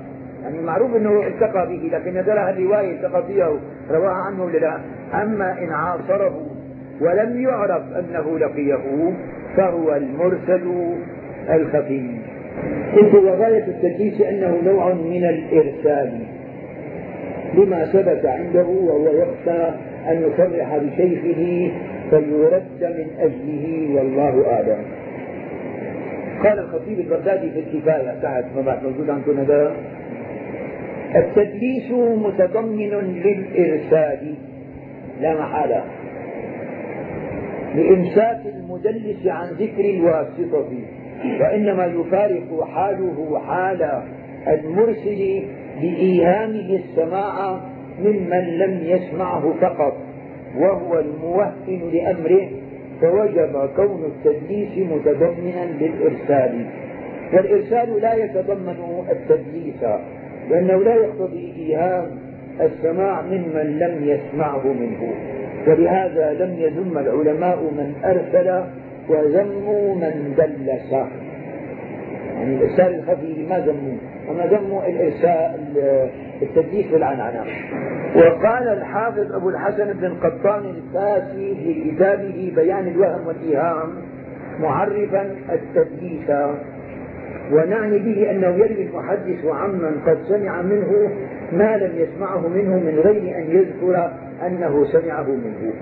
[0.44, 3.52] يعني معروف إنه التقى به لكن ترى الروايه التقى فيها
[3.90, 4.80] رواها عنه ولا لا؟
[5.22, 6.46] أما إن عاصره
[7.00, 9.12] ولم يعرف أنه لقيه
[9.56, 10.94] فهو المرسل
[11.50, 12.10] الخفي.
[12.96, 16.20] قلت وغاية التدليس أنه نوع من الإرسال.
[17.54, 19.62] لما ثبت عنده وهو يخشى
[20.08, 21.72] أن يصرح بشيخه
[22.10, 24.84] فيرد من أجله والله أعلم.
[26.44, 29.72] قال الخطيب البغدادي في الكفاية تحت ما بعد موجود عندكم هذا
[31.16, 32.90] التدليس متضمن
[33.24, 34.34] للإرسال
[35.20, 35.84] لا محالة.
[37.74, 40.68] لإمساك المدلس عن ذكر الواسطة.
[41.40, 44.02] وإنما يفارق حاله حال
[44.48, 45.42] المرسل
[45.80, 47.60] بإيهامه السماع
[48.00, 49.96] ممن لم يسمعه فقط
[50.58, 52.48] وهو الموهن لأمره.
[53.00, 56.66] فوجب كون التدليس متضمنا للإرسال.
[57.32, 59.84] والإرسال لا يتضمن التدليس.
[60.50, 62.06] لأنه لا يقتضي إيهام
[62.60, 65.12] السماع ممن لم يسمعه منه.
[65.66, 68.64] ولهذا لم يذم العلماء من أرسل
[69.08, 70.92] وذموا من دلس
[72.34, 73.96] يعني الإرسال الخفي ما ذموا
[74.28, 74.82] وما ذموا
[76.42, 77.44] التدليس بالعنعنة.
[78.16, 83.92] وقال الحافظ أبو الحسن بن القطان الفاسي في كتابه بيان الوهم والإيهام
[84.60, 86.30] معرفا التدليس.
[87.52, 91.10] ونعني به أنه يروي المحدث عمن قد سمع منه
[91.52, 94.10] ما لم يسمعه منه من غير أن يذكر
[94.46, 95.72] أنه سمعه منه.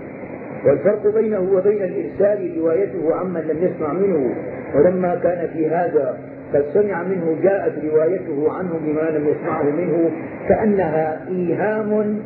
[0.66, 4.34] والفرق بينه وبين الإرسال روايته عمن لم يسمع منه
[4.74, 6.18] ولما كان في هذا
[6.54, 10.10] قد سمع منه جاءت روايته عنه بما لم يسمعه منه
[10.48, 12.18] كأنها إيهام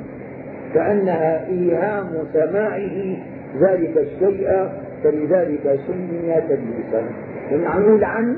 [0.74, 3.16] كأنها إيهام سماعه
[3.60, 4.68] ذلك الشيء
[5.04, 7.02] فلذلك سمي تدليسا.
[7.50, 8.36] فنقول عن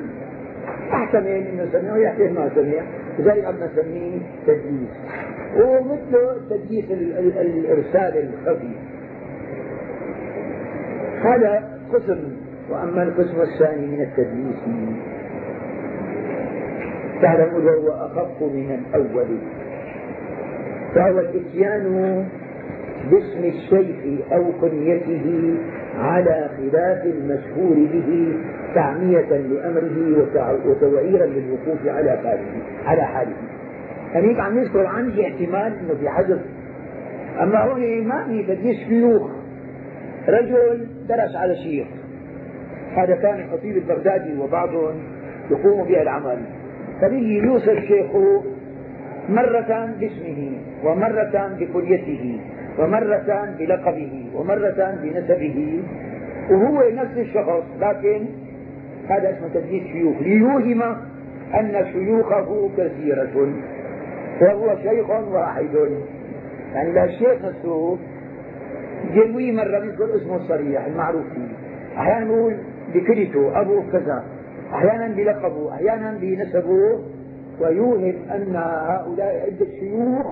[0.92, 2.83] احتمل إنه سمع ويحتمل ما سمع
[3.18, 4.92] لذلك عم نسميه تدليس
[5.57, 6.85] ومثله تدليس
[7.40, 8.72] الإرسال الخفي.
[11.22, 12.18] هذا قسم
[12.70, 14.57] وأما القسم الثاني من التدليس
[17.22, 19.27] تعلم وهو أخف من الأول.
[20.94, 22.27] فهو الإتيان
[23.11, 25.54] باسم الشيخ أو كنيته
[25.98, 28.37] على خلاف المشهور به
[28.74, 30.26] تعمية لأمره
[30.66, 32.46] وتوعيرا للوقوف على حاله
[32.84, 33.37] على حاله.
[34.14, 36.40] هنيك عم يذكر عندي احتمال إنه في حذف
[37.40, 39.30] أما هون ما في بديش شيوخ.
[40.28, 41.87] رجل درس على شيخ.
[42.94, 44.94] هذا كان الخطيب البغدادي وبعضهم
[45.50, 46.38] يقوم بها العمل
[47.00, 48.42] فبيجي يوصف شيخه
[49.28, 50.52] مرة باسمه
[50.84, 52.40] ومرة بكليته
[52.78, 55.82] ومرة بلقبه ومرة بنسبه.
[56.50, 58.24] وهو نفس الشخص لكن
[59.08, 60.16] هذا اسمه تدليس شيوخ.
[60.20, 60.82] ليوهم
[61.54, 63.52] أن شيوخه كثيرة.
[64.40, 65.66] وهو شيخ واحد.
[66.74, 67.98] يعني الشيخ نفسه
[69.14, 71.56] جلوي مرة يذكر اسمه الصريح المعروف فيه.
[71.96, 72.56] أحيانا يقول
[72.94, 74.24] بكلته أبو كذا.
[74.72, 76.98] أحيانا بلقبه أحيانا بنسبه.
[77.60, 80.26] ويوهم أن هؤلاء عدة شيوخ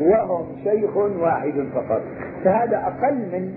[0.00, 2.02] وهم شيخ واحد فقط.
[2.44, 3.52] فهذا أقل من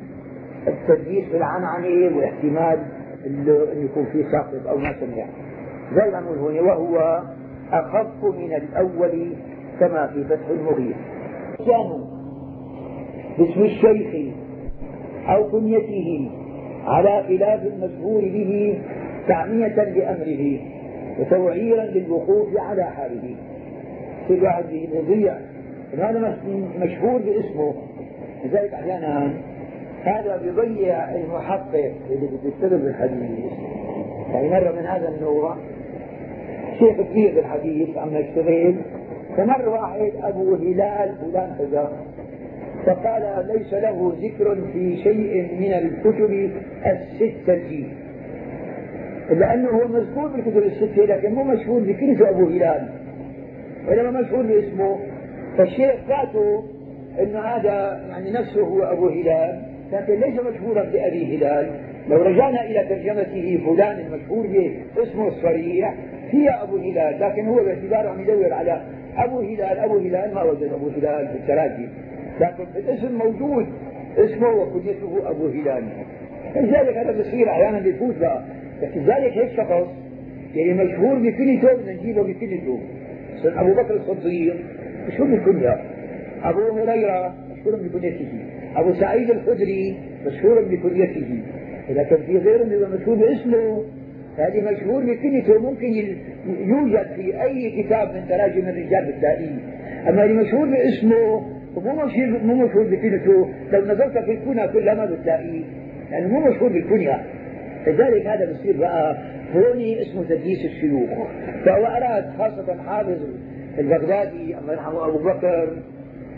[0.67, 2.79] التدليس في العنعنة واحتمال
[3.25, 5.25] أن يكون في ساقط أو ما سمع.
[5.95, 7.21] زي ما نقول هنا وهو
[7.71, 9.33] أخف من الأول
[9.79, 10.95] كما في فتح المغيث.
[11.57, 12.05] كانوا
[13.37, 14.33] باسم الشيخ
[15.29, 16.31] أو كنيته
[16.85, 18.81] على خلاف المشهور به
[19.27, 20.59] تعمية لأمره
[21.19, 23.35] وتوعيرا للوقوف على حاله.
[24.27, 25.33] كل واحد يضيع
[25.97, 26.37] هذا
[26.79, 27.73] مشهور باسمه.
[28.45, 29.33] لذلك أحيانا
[30.03, 32.29] هذا بيضيع المحقق اللي
[32.61, 33.39] بده بالحديث
[34.33, 35.55] يعني مرة من هذا النوع
[36.79, 38.75] شيخ كبير بالحديث عم يشتغل.
[39.37, 41.91] فمر واحد أبو هلال فلان كذا.
[42.85, 46.51] فقال ليس له ذكر في شيء من الكتب
[46.85, 47.85] الستة
[49.29, 52.89] لأنه هو مذكور بالكتب الستة لكن مو مشهور بكنيسة أبو هلال.
[53.87, 54.97] وإنما مشهور باسمه.
[55.59, 56.63] فالشيخ فاته
[57.19, 61.71] أنه هذا يعني نفسه هو أبو هلال لكن ليس مشهورا بأبي هلال.
[62.09, 65.93] لو رجعنا إلى ترجمته فلان المشهور به اسمه الصريح
[66.31, 68.81] هي أبو هلال لكن هو باعتباره عم يدور على
[69.17, 71.87] أبو هلال أبو هلال ما وجد أبو هلال في التراجم
[72.41, 73.65] لكن الاسم موجود
[74.17, 75.83] اسمه وكنيته أبو هلال.
[76.55, 78.15] لذلك هذا بصير أحيانا بيفوت
[78.81, 79.87] لكن ذلك هيك شخص
[80.55, 82.79] يعني مشهور بكنيته بدنا نجيبه بكنيته
[83.45, 84.55] أبو بكر الصديق
[85.09, 85.77] مشهور بالكنية
[86.43, 88.27] أبو هريرة مشهور بكنيته.
[88.75, 91.41] أبو سعيد الخدري مشهور بكنيته.
[91.89, 93.83] إذا كان في غيرهم يبقى مشهور باسمه
[94.37, 95.93] هذه مشهور بكنيته ممكن
[96.47, 99.57] يوجد في أي كتاب من تراجم الرجال بتلاقيه
[100.09, 101.45] أما اللي مشهور باسمه
[101.75, 105.61] ومو مشهور مو مشهور بكنيته لو نظرت في الكنى كلها ما بتلاقيه
[106.11, 107.21] لأنه مو مشهور بالكنية.
[107.87, 109.17] لذلك هذا بصير بقى
[109.55, 111.09] هوني اسمه تدليس الشيوخ.
[111.65, 113.17] فهو أراد خاصة حافظ
[113.77, 115.69] البغدادي الله يرحمه أبو بكر.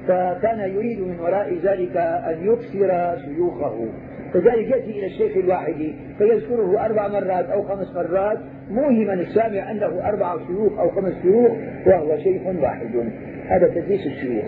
[0.08, 3.86] فكان يريد من وراء ذلك أن يكسر شيوخه.
[4.34, 8.38] فذلك يأتي إلى الشيخ الواحد فيذكره أربع مرات أو خمس مرات.
[8.70, 11.52] موهما السامع أنه أربع شيوخ أو خمس شيوخ
[11.88, 13.12] وهو شيخ واحد.
[13.48, 14.46] هذا تدليس الشيوخ.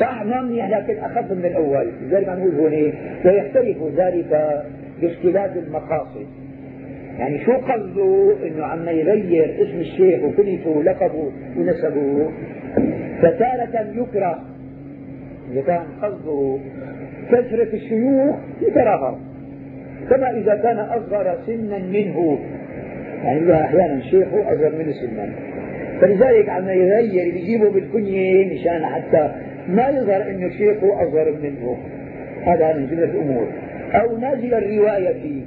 [0.00, 2.92] صح ما منيح لكن أخف من الأول لذلك نقول هنا
[3.24, 4.62] ويختلف ذلك
[5.00, 6.26] باختلاف المقاصد.
[7.18, 12.30] يعني شو قصده إنه عم يغير اسم الشيخ وكلفه ولقبه ونسبه؟
[13.22, 14.40] فتارة يكره.
[15.52, 16.58] إذا كان قصده
[17.30, 19.18] كثرة الشيوخ يكرهها
[20.10, 22.38] كما إذا كان أصغر سنا منه.
[23.24, 25.28] يعني أحيانا شيخه أصغر منه سنا.
[26.00, 29.30] فلذلك عم يغير بيجيبه بالكنية مشان حتى
[29.68, 31.76] ما يظهر إنه شيخه أصغر منه.
[32.44, 33.46] هذا من جملة الأمور.
[33.92, 35.42] أو نازل الرواية فيه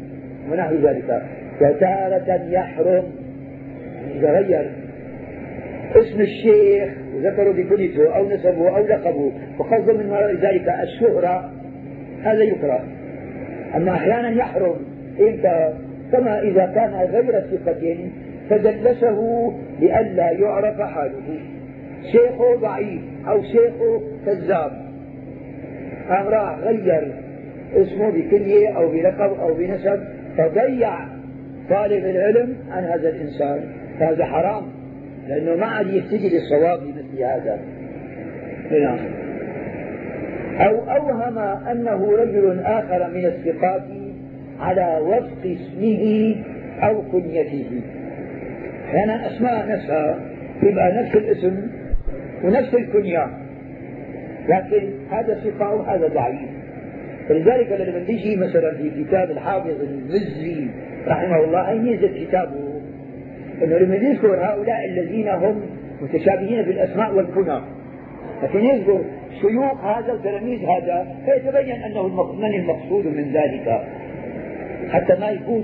[0.51, 1.21] ونحو ذلك.
[1.59, 3.03] فتارة يحرم.
[4.15, 4.71] إذا غير
[5.95, 6.89] اسم الشيخ
[7.21, 11.51] ذكروا بكنيته أو نسبه أو لقبه وقصد من وراء ذلك الشهرة.
[12.23, 12.83] هذا يكره
[13.75, 14.75] أما أحيانا يحرم.
[15.19, 15.73] إمتى
[16.11, 17.97] كما إذا كان غير ثقة
[18.49, 21.39] فدلسه لئلا يعرف حاله.
[22.11, 24.71] شيخه ضعيف أو شيخه كذاب.
[26.09, 27.13] قام راح غير.
[27.75, 29.99] اسمه بكنية أو بلقب أو بنسب.
[30.37, 31.18] فضيع
[31.69, 33.63] طالب العلم عن هذا الإنسان
[33.99, 34.63] فهذا حرام
[35.27, 37.59] لأنه ما عاد يهتدي للصواب بمثل هذا.
[38.71, 38.99] نعم.
[40.59, 43.83] أو أوهم أنه رجل آخر من الثقات
[44.59, 46.35] على وفق اسمه
[46.83, 47.81] أو كنيته.
[48.85, 50.19] أحيانا أسماء نفسها
[50.61, 51.67] تبقى نفس الاسم
[52.43, 53.27] ونفس الكنية
[54.49, 56.58] لكن هذا ثقة وهذا ضعيف.
[57.29, 60.67] فلذلك لما تيجي مثلا في كتاب الحافظ المزي
[61.07, 62.81] رحمه الله أي ميزة كتابه؟
[63.63, 65.61] أنه لما يذكر هؤلاء الذين هم
[66.01, 67.59] متشابهين في الأسماء والكنى
[68.43, 69.01] لكن يذكر
[69.41, 73.81] شيوخ هذا وتلاميذ هذا فيتبين أنه من المقصود من ذلك.
[74.89, 75.63] حتى ما يكون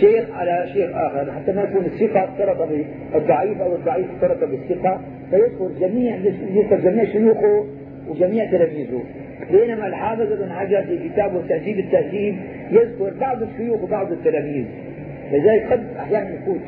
[0.00, 2.68] شيخ على شيخ آخر حتى ما يكون الثقة اختلط
[3.14, 6.16] بالضعيف أو الضعيف اختلط بالثقة فيذكر جميع
[6.54, 7.66] يذكر جميع شيوخه
[8.08, 9.02] وجميع تلاميذه.
[9.50, 12.36] بينما الحافظ ابن حجر في كتابه تهذيب التهذيب
[12.70, 14.64] يذكر بعض الشيوخ وبعض التلاميذ.
[15.32, 16.60] لذلك قد أحيانا يفوت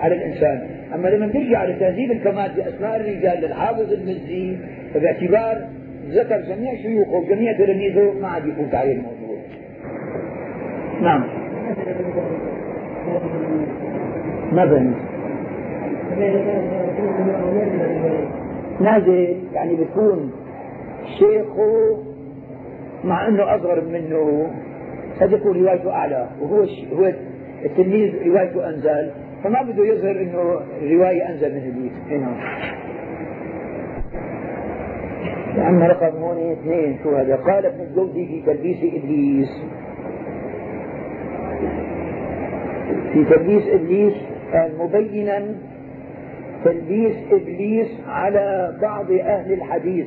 [0.00, 0.66] على الإنسان.
[0.94, 4.56] أما لما ترجع على تهذيب الكمال بأسماء الرجال للحافظ المزي
[4.94, 5.68] فباعتبار
[6.10, 9.38] ذكر جميع شيوخه وجميع تلاميذه ما عاد يفوت عليه الموضوع.
[11.02, 11.24] نعم.
[14.52, 14.96] ما فهمت؟
[18.80, 20.32] نازل يعني بيكون
[21.18, 22.11] شيخه
[23.04, 24.50] مع أنه أصغر منه
[25.20, 27.12] قد يكون روايته أعلى وهو هو
[27.64, 29.10] التلميذ روايته أنزل
[29.44, 32.36] فما بده يظهر إنه الروايه أنزل من البيت نعم.
[35.56, 39.62] لأن رقم هون اثنين شو هذا؟ قال ابن الجوزي في تلبيس إبليس.
[43.12, 44.14] في تلبيس إبليس
[44.52, 45.54] قال مبينا
[46.64, 50.06] تلبيس إبليس على بعض أهل الحديث.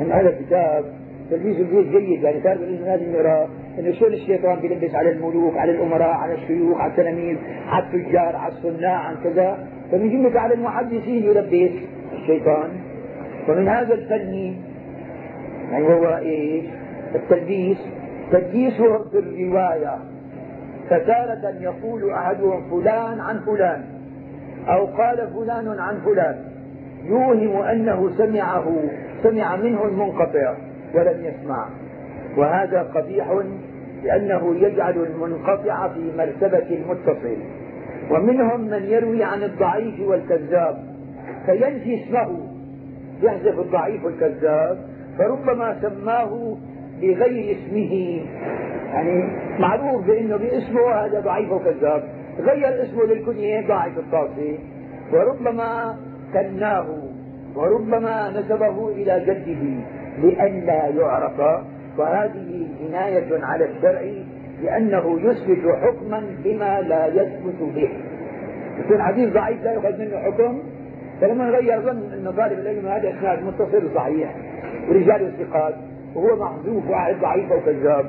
[0.00, 0.84] من هذا الكتاب
[1.30, 6.10] تلبيس إبليس جيد يعني كان لازم نرى إنه شو الشيطان بيلبس على الملوك على الأمراء
[6.10, 7.36] على الشيوخ على التلاميذ
[7.68, 9.66] على التجار على الصناع عن كذا.
[9.92, 11.70] فمن جملة على المحدثين يلبس
[12.12, 12.70] الشيطان.
[13.48, 14.54] ومن هذا الفن
[15.72, 16.64] يعني هو إيش؟
[17.14, 17.78] التلبيس.
[18.32, 19.98] تلبيسه في الرواية.
[20.90, 23.84] فتارة يقول أحدهم فلان عن فلان
[24.68, 26.36] أو قال فلان عن فلان.
[27.04, 28.74] يوهم أنه سمعه
[29.22, 30.69] سمع منه المنقطع.
[30.94, 31.68] ولم يسمع.
[32.36, 33.42] وهذا قبيح
[34.04, 37.36] لأنه يجعل المنقطع في مرتبة المتصل.
[38.10, 40.84] ومنهم من يروي عن الضعيف والكذاب
[41.46, 42.38] فينفي اسمه.
[43.22, 44.78] يحذف الضعيف والكذاب
[45.18, 46.56] فربما سماه
[47.00, 48.20] بغير اسمه.
[48.92, 49.28] يعني
[49.58, 52.02] معروف بأنه باسمه هذا ضعيف وكذاب.
[52.40, 54.58] غير اسمه للكنية ضعيف الطاسي
[55.12, 55.96] وربما
[56.32, 56.86] كناه
[57.56, 59.99] وربما نسبه إلى جده.
[60.18, 61.64] لئلا يعرف.
[61.98, 64.00] وهذه جناية على الشرع
[64.62, 67.90] لأنه يثبت حكما بما لا يثبت به.
[68.78, 70.58] يكون حديث ضعيف لا يؤخذ منه حكم.
[71.20, 74.34] فلما غير ظن أن طالب العلم هذا إسناد متصل صحيح.
[74.88, 75.74] ورجال الثقات
[76.14, 76.84] وهو محذوف
[77.22, 78.06] ضعيف أو كذاب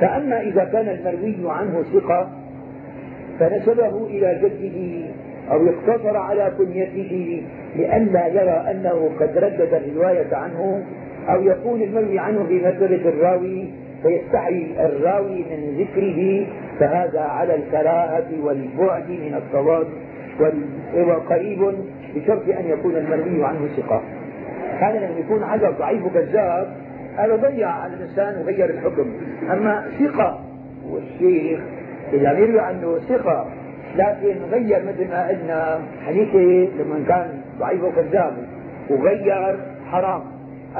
[0.00, 2.30] فأما إذا كان المروي عنه ثقة
[3.38, 5.06] فنسبه إلى جده
[5.50, 7.42] أو اقتصر على كنيته
[7.76, 10.82] لئلا يرى أنه قد ردد الرواية عنه
[11.28, 13.68] أو يكون المروي عنه في مرتبة الراوي
[14.02, 16.46] فيستحي الراوي من ذكره
[16.80, 19.86] فهذا على الكراهة والبعد من الصواب
[20.94, 21.74] وقريب
[22.14, 24.02] بشرط أن يكون المروي عنه ثقة.
[24.78, 26.76] هذا لما يكون عدد ضعيف وكذاب
[27.16, 29.12] هذا ضيع على الإنسان وغير الحكم.
[29.52, 30.40] أما ثقة
[30.90, 31.60] والشيخ
[32.12, 33.46] إذا يروي عنه ثقة
[33.96, 38.32] لكن غير مثل ما قلنا حديثه لما كان ضعيف وكذاب
[38.90, 39.56] وغير
[39.90, 40.22] حرام.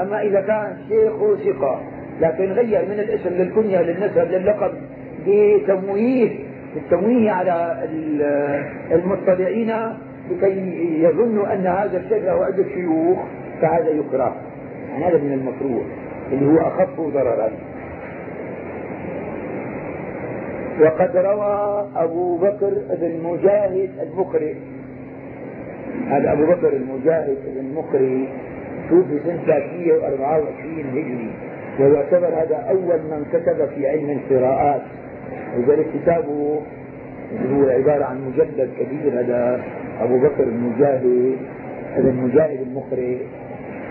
[0.01, 1.81] أما إذا كان شيخه ثقة
[2.21, 4.71] لكن غير من الاسم للكنية للنسب للقب
[5.27, 6.29] بتمويه
[6.75, 7.83] التمويه على
[8.91, 9.73] المطلعين
[10.31, 13.19] لكي يظنوا أن هذا الشيخ له عدة شيوخ
[13.61, 14.35] فهذا يكره.
[14.91, 15.85] يعني هذا من المكروه
[16.31, 17.49] اللي هو أخف ضررا.
[20.81, 24.55] وقد روى أبو بكر بن مجاهد المقرئ
[26.07, 28.25] هذا أبو بكر المجاهد بن مقرئ
[28.89, 31.29] توفي سنة 324 هجري.
[31.79, 34.81] ويعتبر هذا أول من كتب في علم القراءات.
[35.57, 36.61] ولذلك كتابه
[37.51, 39.19] هو عبارة عن مجلد كبير.
[39.19, 39.61] هذا
[40.01, 41.35] أبو بكر المجاهد
[41.95, 43.17] هذا المجاهد المقرئ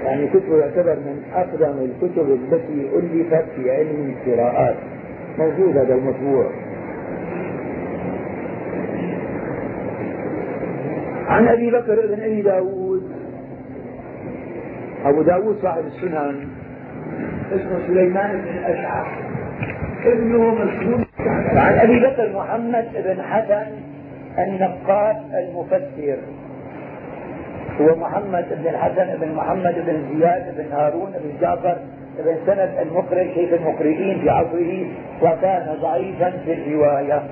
[0.04, 4.76] يعني كتبه يعتبر من أقدم الكتب التي ألفت في علم القراءات.
[5.38, 6.50] موجود هذا المطبوع
[11.34, 13.12] عن أبي بكر بن أبي داود.
[15.04, 16.48] أبو داود صاحب السنن.
[17.52, 19.06] اسمه سليمان بن الأشعث
[20.04, 21.04] ابنه مسلوم
[21.56, 23.66] عن أبي بكر محمد بن حسن
[24.38, 26.18] النقاش المفسر.
[27.80, 31.76] هو محمد بن الحسن بن محمد بن زياد بن هارون بن جعفر
[32.18, 34.86] بن سند المقرئ شيخ المقرئين في عصره
[35.22, 37.22] وكان ضعيفا في الرواية.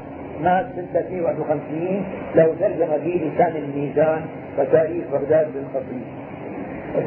[0.43, 4.22] مات 651 لو ترجم في لسان الميزان
[4.59, 6.05] وتاريخ بغداد بالخطيب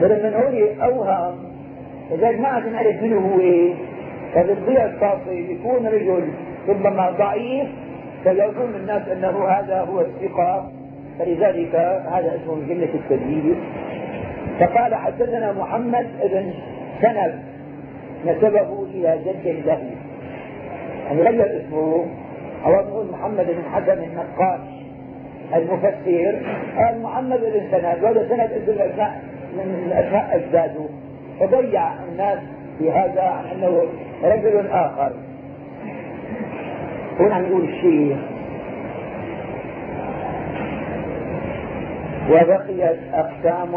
[0.02, 1.36] فلما هون اوهم
[2.12, 3.74] لذلك ما عاد نعرف منه هو
[4.34, 6.30] فبتضيع التفصيل يكون رجل
[6.68, 7.68] ربما ضعيف
[8.24, 10.72] فيظن الناس أنه هذا هو الثقة
[11.20, 11.76] فلذلك
[12.12, 13.58] هذا اسمه من جملة التدليس
[14.60, 16.54] فقال حدثنا محمد بن
[17.02, 17.40] سند
[18.26, 19.82] نسبه إلى جد له.
[21.06, 22.06] يعني غير اسمه.
[22.66, 24.60] أو نقول محمد بن حسن النقاش
[25.56, 26.42] المفسر
[26.78, 29.22] قال محمد بن سند وهذا سند اسم الأسماء
[29.54, 30.86] من الأسماء اجداده
[31.40, 32.40] فضيع الناس
[32.80, 33.84] في هذا عن أنه
[34.24, 35.12] رجل آخر.
[37.20, 38.18] هنا نقول الشيخ.
[42.30, 43.72] وبقيت أقسام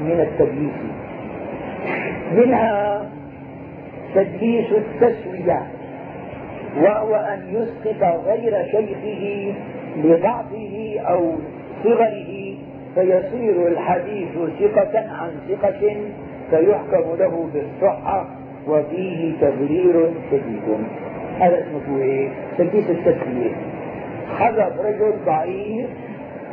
[0.00, 0.74] من التدليس.
[2.32, 3.06] منها
[4.14, 5.62] تدليس التسوية.
[6.76, 9.54] وهو أن يسقط غير شيخه
[9.96, 11.32] لضعفه أو
[11.84, 12.54] صغره
[12.94, 14.28] فيصير الحديث
[14.60, 15.96] ثقة عن ثقة
[16.50, 18.26] فيحكم له بالصحة
[18.68, 20.62] وفيه تبرير شديد.
[21.40, 23.50] هذا اسمه إيه؟ تدليس التسوية
[24.38, 25.86] حذف رجل ضعيف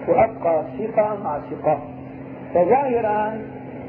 [0.08, 1.80] وأبقى ثقة مع ثقة.
[2.54, 3.42] فظاهرا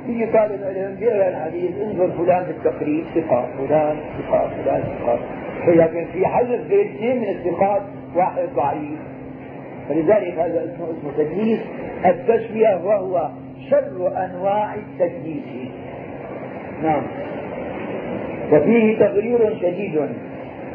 [0.07, 5.18] في طالب علم بيقرأ الحديث انظر فلان في التقريب ثقة فلان ثقة فلان ثقة.
[5.69, 7.83] لكن في حذف بيتين من الثقات
[8.15, 8.99] واحد ضعيف.
[9.89, 11.61] فلذلك هذا اسمه اسمه تدليس
[12.05, 13.29] التسوية وهو
[13.71, 15.71] شر أنواع التدليس
[16.83, 17.03] نعم.
[18.53, 20.01] وفيه تغرير شديد.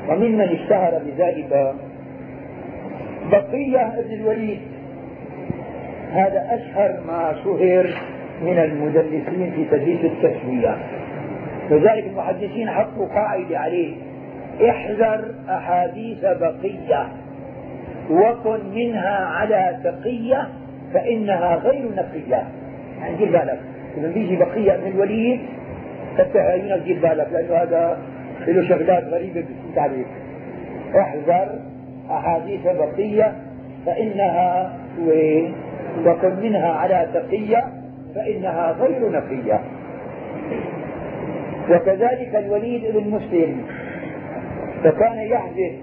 [0.09, 1.73] وممن اشتهر بذلك
[3.31, 4.59] بقية بن الوليد.
[6.13, 7.87] هذا أشهر ما شهر
[8.41, 10.77] من المدلسين في تدليس التسوية
[11.71, 14.06] لذلك المحدثين حطوا قاعدة عليه.
[14.61, 17.07] احذر أحاديث بقية
[18.11, 20.47] وكن منها على تقية
[20.93, 22.43] فإنها غير نقية.
[22.99, 23.59] يعني دير بالك
[23.97, 25.39] إذا بيجي بقية من الوليد
[26.17, 27.97] فتهيئنا دير بالك لأنه هذا
[28.47, 30.07] له شغلات غريبة بتفوت عليك
[30.99, 31.59] احذر
[32.11, 33.33] أحاديث بقية
[33.85, 34.73] فإنها
[36.05, 37.63] وكن منها على تقية
[38.15, 39.59] فإنها غير نقية.
[41.69, 43.63] وكذلك الوليد بن مسلم.
[44.83, 45.73] فكان يحذف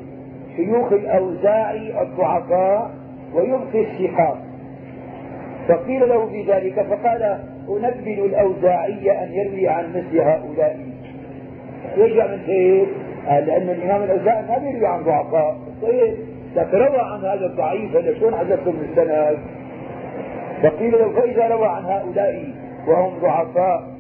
[0.57, 2.91] شيوخ الأوزاعي الضعفاء
[3.35, 4.37] ويبقي الثقات
[5.69, 7.39] فقيل له في ذلك فقال
[7.69, 10.81] أنبل الأوزاعي أن يروي عن مثل هؤلاء.
[11.97, 12.89] يرجع من هيك
[13.27, 15.57] لأن الإمام الأوزاعي ما بيروي عن ضعفاء.
[15.83, 16.15] طيب
[16.57, 19.39] لكن روى عن هذا الضعيف هذا شلون حذفته من السند؟
[20.63, 22.45] فقيل له فإذا روى عن هؤلاء
[22.89, 23.95] وهم ضعفاء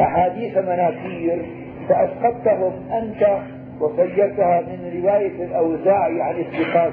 [0.00, 3.38] أحاديث مناكير فأسقطتهم أنت
[3.80, 6.92] وصيرتها من رواية الأوزاعي عن الثقات.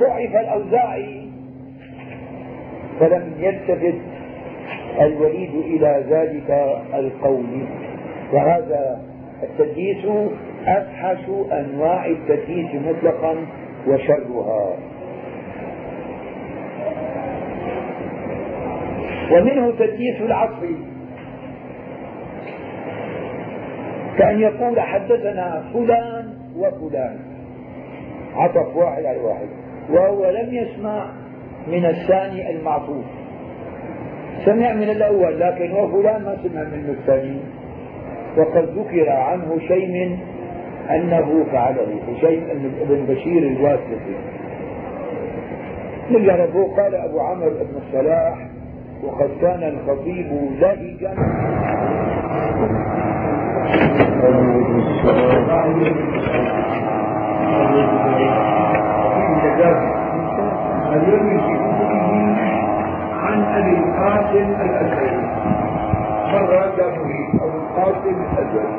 [0.00, 1.30] ضعف الأوزاعي.
[3.00, 3.98] فلم يلتفت
[5.00, 7.66] الوليد إلى ذلك القول.
[8.32, 9.02] وهذا
[9.42, 10.06] التدليس
[10.66, 13.36] أفحش أنواع التدليس مطلقا
[13.88, 14.76] وشرها.
[19.32, 20.95] ومنه تدليس العصر
[24.18, 27.16] كأن يقول حدثنا فلان وفلان.
[28.36, 29.46] عطف واحد على واحد.
[29.90, 31.06] وهو لم يسمع
[31.68, 33.04] من الثاني المعطوف.
[34.44, 37.40] سمع من الأول لكن وفلان ما سمع منه الثاني.
[38.36, 40.18] وقد ذكر عنه شيء من
[40.90, 42.42] أنه فعله شيء
[42.82, 44.16] ابن بشير الواسطي.
[46.10, 46.44] نرجع
[46.76, 48.48] قال أبو عمرو بن الصلاح
[49.02, 50.26] وقد كان الخطيب
[50.60, 51.14] لهجا.
[60.92, 62.10] اليوم في كتبه
[63.12, 65.26] عن ابي القاسم الازهري
[66.32, 68.76] مرة جابه ابو القاسم الازهري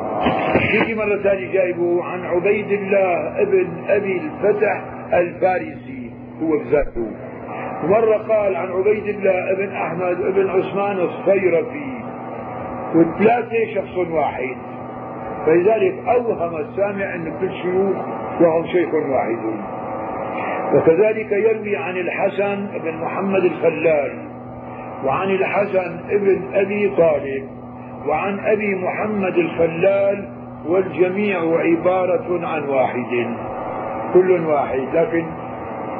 [0.74, 4.82] يجي مرة ثانية جايبه عن عبيد الله ابن أبي الفتح
[5.12, 6.10] الفارسي
[6.42, 7.06] هو بذاته
[7.84, 11.98] مرة قال عن عبيد الله ابن أحمد ابن عثمان الصيرفي.
[12.94, 14.56] والثلاثة شخص واحد.
[15.48, 17.96] فلذلك أوهم السامع أن كل شيوخ
[18.40, 19.38] وهم شيخ واحد.
[20.74, 24.18] وكذلك يروي عن الحسن بن محمد الخلال
[25.04, 27.44] وعن الحسن ابن أبي طالب
[28.06, 30.28] وعن أبي محمد الخلال
[30.66, 33.26] والجميع عبارة عن واحد.
[34.14, 35.26] كل واحد لكن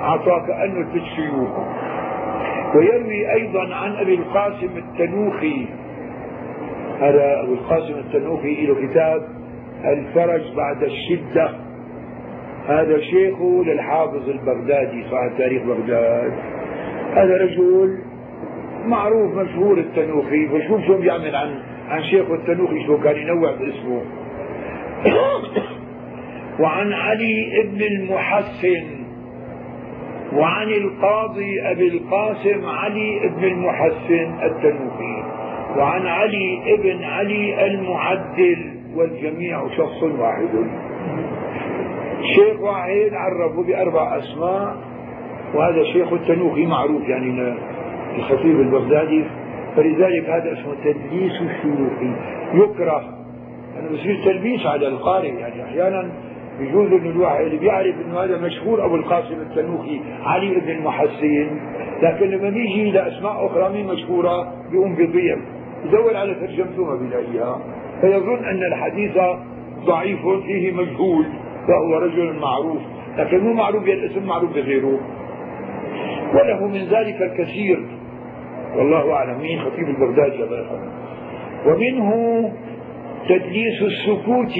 [0.03, 1.59] أعطى كأنه في الشيوخ
[2.75, 5.67] ويروي أيضا عن أبي القاسم التنوخي.
[7.01, 9.38] هذا أبو القاسم التنوخي له كتاب
[9.85, 11.51] الفرج بعد الشدة.
[12.69, 16.33] هذا شيخه للحافظ البغدادي صاحب تاريخ بغداد.
[17.15, 17.99] هذا رجل
[18.87, 20.49] معروف مشهور التنوخي.
[20.49, 24.03] فشوف شو بيعمل عن عن شيخه التنوخي شو كان ينوع باسمه
[26.61, 28.99] وعن علي ابن المحسن.
[30.33, 35.23] وعن القاضي أبي القاسم علي ابن المحسن التنوخي.
[35.77, 38.78] وعن علي ابن علي المعدل.
[38.99, 40.49] والجميع شخص واحد.
[42.35, 44.77] شيخ واحد عرفه بأربع أسماء
[45.55, 47.55] وهذا شيخ التنوخي معروف يعني
[48.17, 49.25] الخطيب البغدادي.
[49.77, 52.13] فلذلك هذا اسمه تدليس الشيوخي.
[52.55, 53.19] يكره.
[53.79, 55.65] أنه بصير تلبيس على القارئ يعني.
[55.65, 56.11] أحيانا
[56.61, 61.51] يجوز أن الواحد اللي بيعرف أنه هذا مشهور أبو القاسم التنوخي علي بن المحسن
[62.03, 65.37] لكن لما بيجي لأسماء أخرى مين مشهورة؟ بيقوم بيضيع
[65.85, 67.61] يدور على ترجمته ما بيلاقيها.
[68.01, 69.19] فيظن أن الحديث
[69.85, 71.27] ضعيف فيه مجهول
[71.69, 72.83] فهو رجل معروف.
[73.19, 75.01] لكن مو معروف بالاسم معروف بغيره.
[76.35, 77.87] وله من ذلك الكثير.
[78.77, 79.89] والله أعلم مين خطيب
[80.59, 80.93] يرحمه
[81.67, 82.53] ومنه
[83.29, 84.55] تدليس السكوت.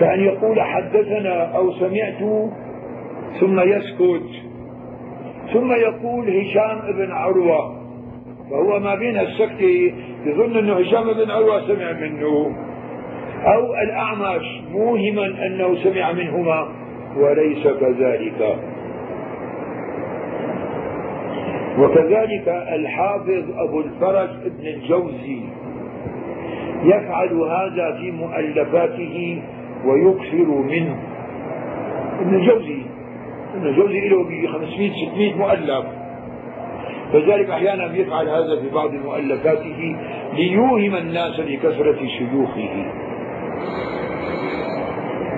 [0.00, 2.50] كأن يقول حدثنا أو سمعت
[3.40, 4.30] ثم يسكت.
[5.52, 7.83] ثم يقول هشام بن عروة.
[8.50, 9.92] فهو ما بين السكتة
[10.26, 12.56] يظن أنه هشام بن عروة سمع منه
[13.44, 16.68] أو الأعمش موهما أنه سمع منهما
[17.16, 18.58] وليس كذلك.
[21.78, 25.40] وكذلك الحافظ أبو الفرج ابن الجوزي
[26.84, 29.42] يفعل هذا في مؤلفاته
[29.84, 30.98] ويكثر منه.
[32.20, 32.82] ابن الجوزي
[33.54, 36.03] ابن الجوزي له ب 500 600 مؤلف.
[37.12, 39.96] فذلك أحيانا يفعل هذا في بعض مؤلفاته
[40.34, 42.86] ليوهم الناس بكثره شيوخه.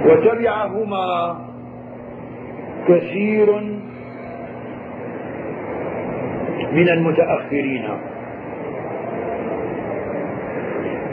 [0.05, 1.37] وتبعهما
[2.89, 3.61] كثير
[6.73, 7.85] من المتأخرين.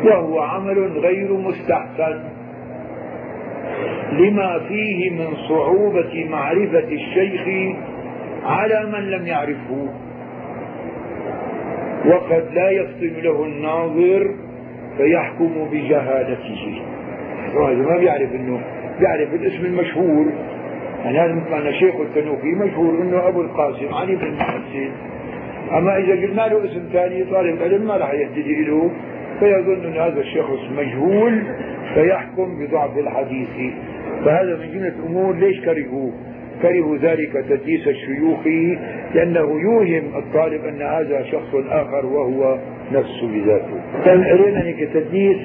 [0.05, 2.23] وهو عمل غير مستحسن
[4.11, 7.75] لما فيه من صعوبة معرفة الشيخ
[8.45, 10.02] على من لم يعرفه.
[12.05, 14.35] وقد لا يفطن له الناظر
[14.97, 16.81] فيحكم بجهالته.
[17.53, 18.59] هذا ما بيعرف انه
[18.99, 20.25] بيعرف الاسم المشهور.
[21.05, 24.91] يعني هذا مثل ما شيخ التنوخي مشهور إنه أبو القاسم علي بن محسن
[25.71, 28.91] أما إذا قلنا له اسم ثاني طالب علم ما راح يهتدي له.
[29.39, 31.43] فيظن أن هذا الشخص مجهول
[31.93, 33.73] فيحكم بضعف الحديث.
[34.25, 36.11] فهذا من جملة الأمور ليش كرهوا
[36.61, 38.39] كرهوا ذلك تدليس الشيوخ
[39.13, 42.57] لأنه يوهم الطالب أن هذا شخص آخر وهو
[42.91, 43.81] نفسه بذاته.
[44.05, 45.41] كان علينا كتدليس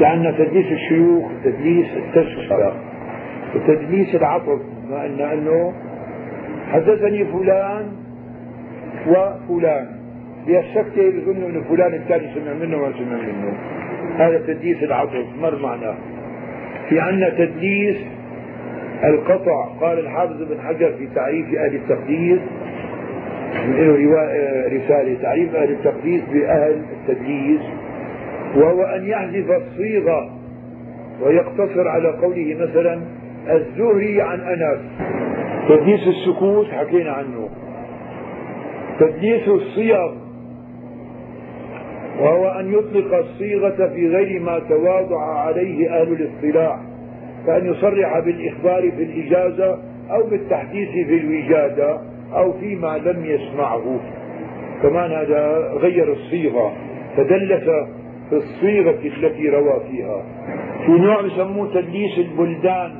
[0.00, 2.72] لأن تدليس الشيوخ تدليس التسوية
[3.54, 5.72] وتدليس العطف ما أن أنه
[6.72, 7.86] حدثني فلان
[9.06, 9.86] وفلان.
[10.48, 13.54] السكتة يظنوا انه فلان الثاني سمع منه وما سمع منه.
[14.16, 15.94] هذا تدليس العطف مر معناه
[16.88, 17.96] في عندنا تدليس
[19.04, 22.40] القطع قال الحافظ بن حجر في تعريف أهل التقديس
[23.66, 24.22] من له
[24.66, 27.60] رسالة تعريف أهل التقديس بأهل التدليس
[28.56, 30.30] وهو أن يحذف الصيغة
[31.22, 33.00] ويقتصر على قوله مثلا
[33.48, 34.78] الزهري عن أنس.
[35.68, 37.48] تدليس السكوت حكينا عنه.
[39.00, 40.14] تدليس الصيغ
[42.20, 46.78] وهو أن يطلق الصيغة في غير ما تواضع عليه أهل الاصطلاح.
[47.46, 49.78] كأن يصرح بالإخبار في الإجازة
[50.10, 52.00] أو بالتحديث في الوجادة
[52.34, 54.00] أو فيما لم يسمعه.
[54.82, 56.72] كمان هذا غير الصيغة
[57.16, 57.64] تدلس
[58.30, 60.22] في الصيغة التي روى فيها.
[60.86, 62.92] في نوع يسموه تدليس البلدان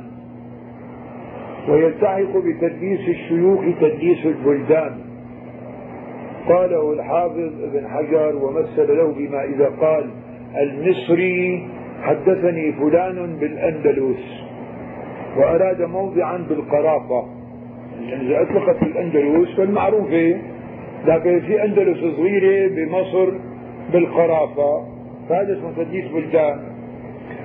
[1.69, 4.97] ويلتحق بتدليس الشيوخ تدليس البلدان.
[6.49, 10.09] قاله الحافظ ابن حجر ومثل له بما إذا قال
[10.61, 11.67] المصري
[12.01, 14.45] حدثني فلان بالأندلس
[15.37, 17.25] وأراد موضعا بالقرافة.
[18.07, 20.37] يعني إذا أطلقت الأندلس فالمعروفة
[21.05, 23.31] لكن في أندلس صغيرة بمصر
[23.93, 24.85] بالقرافة.
[25.29, 26.59] فهذا اسمه تدليس بلدان.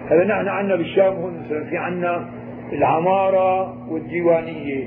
[0.09, 2.29] هذا نحن عندنا بالشام هون مثلا في عندنا
[2.73, 4.85] العمارة والديوانية.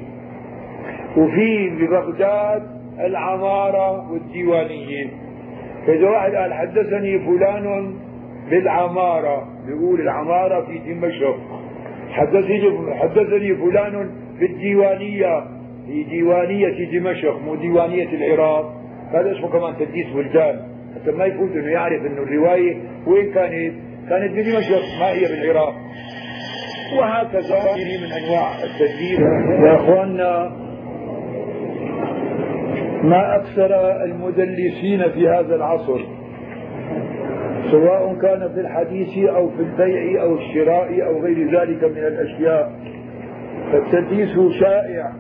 [1.18, 2.64] وفي ببغداد
[2.99, 5.07] العمارة والديوانية.
[5.88, 7.95] فإذا واحد قال حدثني فلان
[8.49, 9.52] بالعمارة.
[9.66, 11.38] بيقول العمارة في دمشق
[12.09, 15.43] حدثني حدثني فلان بالديوانية
[15.88, 18.74] في ديوانية دمشق مو ديوانية العراق.
[19.11, 20.59] هذا اسمه كمان تدليس بلدان.
[20.95, 23.74] حتى ما يفوت إنه يعرف إنه الرواية وين كانت؟
[24.09, 25.74] كانت بدمشق ما هي بالعراق
[26.99, 29.20] وهكذا من أنواع التدليس
[29.66, 30.51] يا أخواننا
[33.03, 35.99] ما أكثر المدلسين في هذا العصر؟
[37.74, 42.71] سواء كان في الحديث أو في البيع أو الشراء أو غير ذلك من الأشياء
[43.71, 45.11] فالتدليس شائع.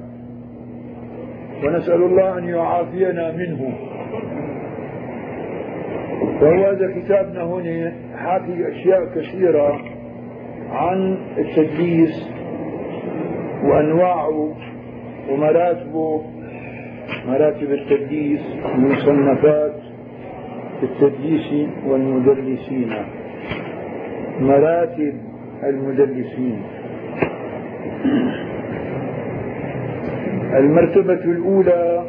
[1.65, 3.73] ونسأل الله أن يعافينا منه.
[6.41, 9.81] وهو هذا كتابنا هنا حاكي أشياء كثيرة
[10.71, 12.29] عن التدليس
[13.63, 14.55] وأنواعه
[15.29, 16.21] ومراتبه
[17.27, 18.41] مراتب التدليس
[20.83, 22.89] مصنفات التدليس والمدلسين
[24.39, 25.13] مراتب
[25.63, 26.61] المدلسين
[30.53, 32.03] المرتبة الأولى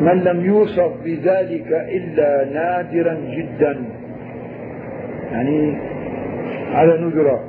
[0.00, 3.84] من لم يوصف بذلك إلا نادرا جدا.
[5.32, 5.76] يعني
[6.74, 7.44] على ندرة.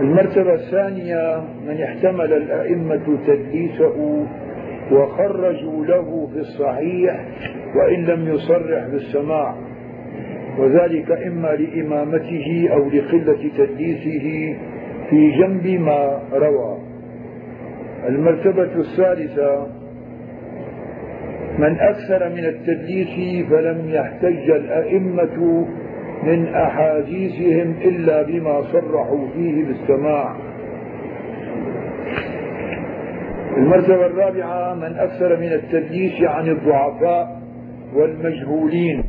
[0.00, 4.26] المرتبة الثانية من احتمل الأئمة تدليسه
[4.92, 7.26] وخرجوا له في الصحيح
[7.76, 9.54] وإن لم يصرح بالسماع.
[10.58, 14.56] وذلك إما لإمامته أو لقلة تدليسه
[15.10, 16.78] في جنب ما روى.
[18.08, 19.66] المرتبة الثالثة
[21.58, 25.66] من أكثر من التدليس فلم يحتج الأئمة
[26.22, 30.36] من أحاديثهم إلا بما صرحوا فيه بالسماع.
[33.56, 37.42] المرتبة الرابعة من أكثر من التدليس عن الضعفاء
[37.94, 39.04] والمجهولين.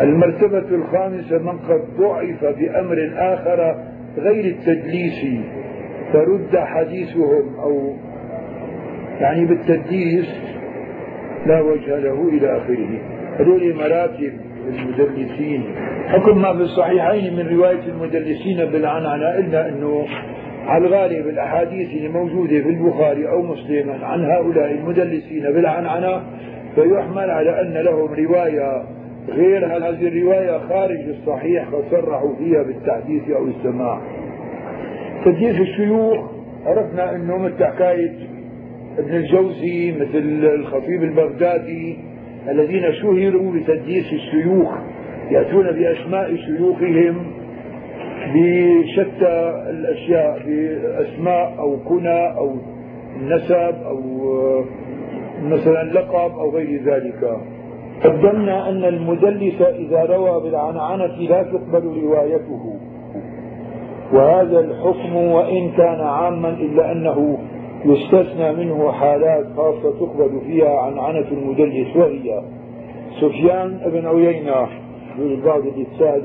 [0.00, 3.74] المرتبة الخامسة من قد ضعف بأمر آخر
[4.18, 5.44] غير التدليس.
[6.12, 7.96] فرد حديثهم أو
[9.20, 10.26] يعني بالتدليس
[11.46, 12.88] لا وجه له إلى آخره.
[13.38, 14.32] هذول مراتب
[14.68, 15.64] المدلسين.
[16.06, 20.06] حكم ما في الصحيحين من رواية المدلسين بالعنعنة إلا أنه
[20.68, 26.22] على الغالب الأحاديث اللي موجودة في البخاري أو مسلم عن هؤلاء المدلسين بالعنعنة
[26.74, 28.84] فيحمل على أن لهم رواية
[29.28, 34.00] غير هذه الرواية خارج الصحيح فصرحوا فيها بالتحديث أو السماع.
[35.24, 36.30] تدليس الشيوخ
[36.66, 38.12] عرفنا أنه مثل حكاية
[38.98, 41.98] ابن الجوزي مثل الخطيب البغدادي
[42.48, 44.68] الذين شهروا بتدليس الشيوخ
[45.30, 47.37] يأتون بأسماء شيوخهم
[48.34, 52.56] بشتى الأشياء بأسماء أو كنى أو
[53.20, 54.00] نسب أو
[55.42, 57.38] مثلا لقب أو غير ذلك.
[58.04, 62.74] قدمنا أن المدلس إذا روى بالعنعنة لا تقبل روايته.
[64.12, 67.38] وهذا الحكم وإن كان عاما إلا أنه
[67.84, 72.40] يستثنى منه حالات خاصة تقبل فيها عنعنة المدلس وهي
[73.20, 74.66] سفيان بن عيينة
[75.44, 76.22] بعض الإتسال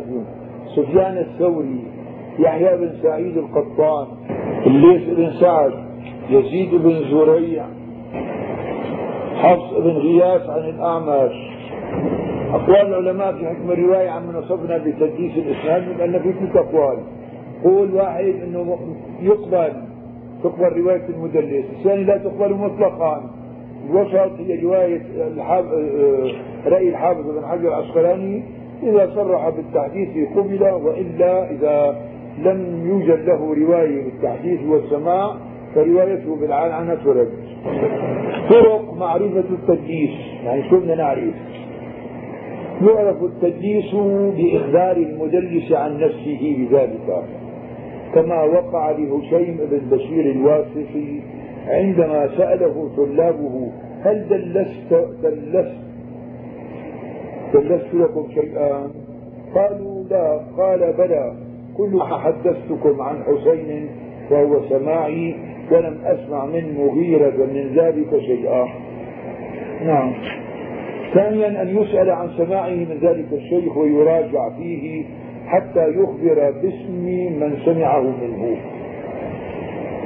[0.76, 1.84] سفيان الثوري
[2.40, 4.08] يحيى بن سعيد القطان
[4.66, 5.74] الليث بن سعد
[6.30, 7.66] يزيد بن زريع
[9.36, 11.32] حفص بن غياث عن الأعمش.
[12.54, 16.98] أقوال العلماء في حكم الرواية عن من وصفنا بتدليس الإسناد من أن في ثلاث أقوال.
[17.64, 18.78] قول واحد أنه
[19.22, 19.74] يقبل
[20.44, 21.66] تقبل رواية المدلس.
[21.80, 23.30] الثاني لا تقبل مطلقا.
[23.90, 25.02] الوسط هي رواية
[25.36, 25.66] الحاب...
[25.66, 26.32] آه،
[26.70, 28.44] رأي الحافظ بن حجر العسقلاني
[28.90, 31.96] إذا صرح بالتحديث قبل وإلا إذا
[32.38, 35.36] لم يوجد له رواية بالتحديث والسماع
[35.76, 37.30] فروايته بالعنعنة ترد
[38.50, 40.10] طرق معرفة التدليس
[40.46, 41.34] يعني شو بدنا نعرف؟
[42.82, 43.96] يعرف التدليس
[44.38, 47.24] بإخبار المدلس عن نفسه بذلك
[48.14, 51.22] كما وقع لهشيم بن بشير الواسطي
[51.68, 53.72] عندما سأله طلابه
[54.04, 55.84] هل دلست دلست
[57.54, 58.92] دلست لكم شيئا؟
[59.56, 60.40] قالوا لا.
[60.58, 61.34] قال بلى.
[61.78, 63.88] كل ما حدثتكم عن حسين
[64.32, 65.36] وهو سماعي
[65.72, 68.68] ولم أسمع من مغيرة من ذلك شيئا.
[69.86, 70.14] نعم.
[71.14, 75.04] ثانيا أن يسأل عن سماعه من ذلك الشيخ ويراجع فيه
[75.46, 77.06] حتى يخبر باسم
[77.40, 78.58] من سمعه منه.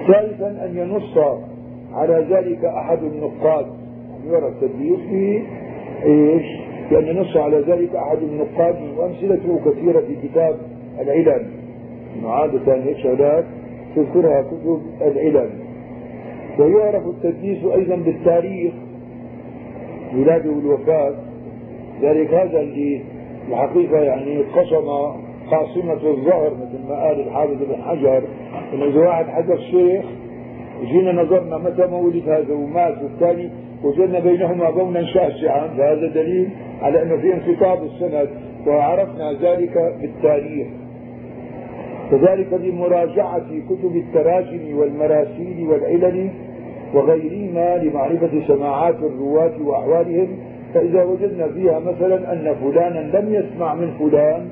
[0.08, 1.18] ثالثا أن ينص
[1.94, 3.66] على ذلك أحد النقاد.
[4.28, 5.44] يرى التدليس به
[6.06, 10.58] إيش؟ بأن ينص على ذلك أحد النقاد وأمثلته كثيرة في كتاب
[11.00, 11.46] العلل.
[12.24, 13.46] عادة شغلات
[13.96, 15.50] تذكرها كتب العلل.
[16.60, 18.74] ويعرف التدليس أيضا بالتاريخ
[20.16, 21.16] ولاده والوفاة
[22.02, 23.02] ذلك هذا اللي
[23.50, 24.88] الحقيقة يعني قسم
[25.52, 28.24] قاصمة الظهر مثل ما قال الحافظ بن حجر
[28.74, 30.06] إنه إذا واحد حدث شيخ
[30.86, 33.50] جينا نظرنا متى مولد هذا ومات والثاني
[33.84, 36.50] وجدنا بينهما بونا شاسعا فهذا دليل
[36.82, 38.30] على أنه في انقطاع السند
[38.68, 40.68] وعرفنا ذلك بالتاريخ.
[42.12, 46.30] كذلك بمراجعة كتب التراجم والمراسيل والعلل
[46.94, 50.28] وغيرهما لمعرفة سماعات الرواة وأحوالهم
[50.74, 54.48] فإذا وجدنا فيها مثلا أن فلانا لم يسمع من فلان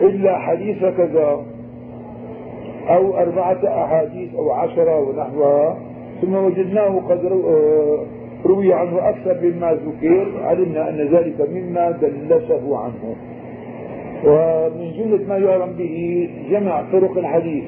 [0.00, 1.42] إلا حديث كذا
[2.88, 5.78] أو أربعة أحاديث أو عشرة ونحوها
[6.22, 7.98] ثم وجدناه قد آه،
[8.46, 13.16] روي عنه أكثر مما ذكر علمنا أن ذلك مما دلسه عنه.
[14.24, 17.64] ومن جملة ما يعلم به جمع طرق الحديث.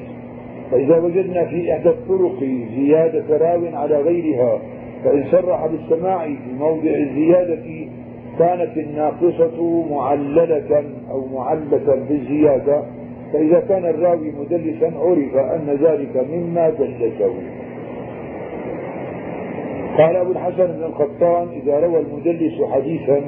[0.71, 2.39] فإذا وجدنا في إحدى الطرق
[2.75, 4.59] زيادة راو على غيرها
[5.03, 7.87] فإن صرح بالسماع في موضع الزيادة
[8.39, 12.83] كانت الناقصة معللة أو معلة بالزيادة.
[13.33, 17.33] فإذا كان الراوي مدلسا عرف أن ذلك مما دلسه.
[19.97, 23.21] قال أبو الحسن بن القطان إذا روى المدلس حديثا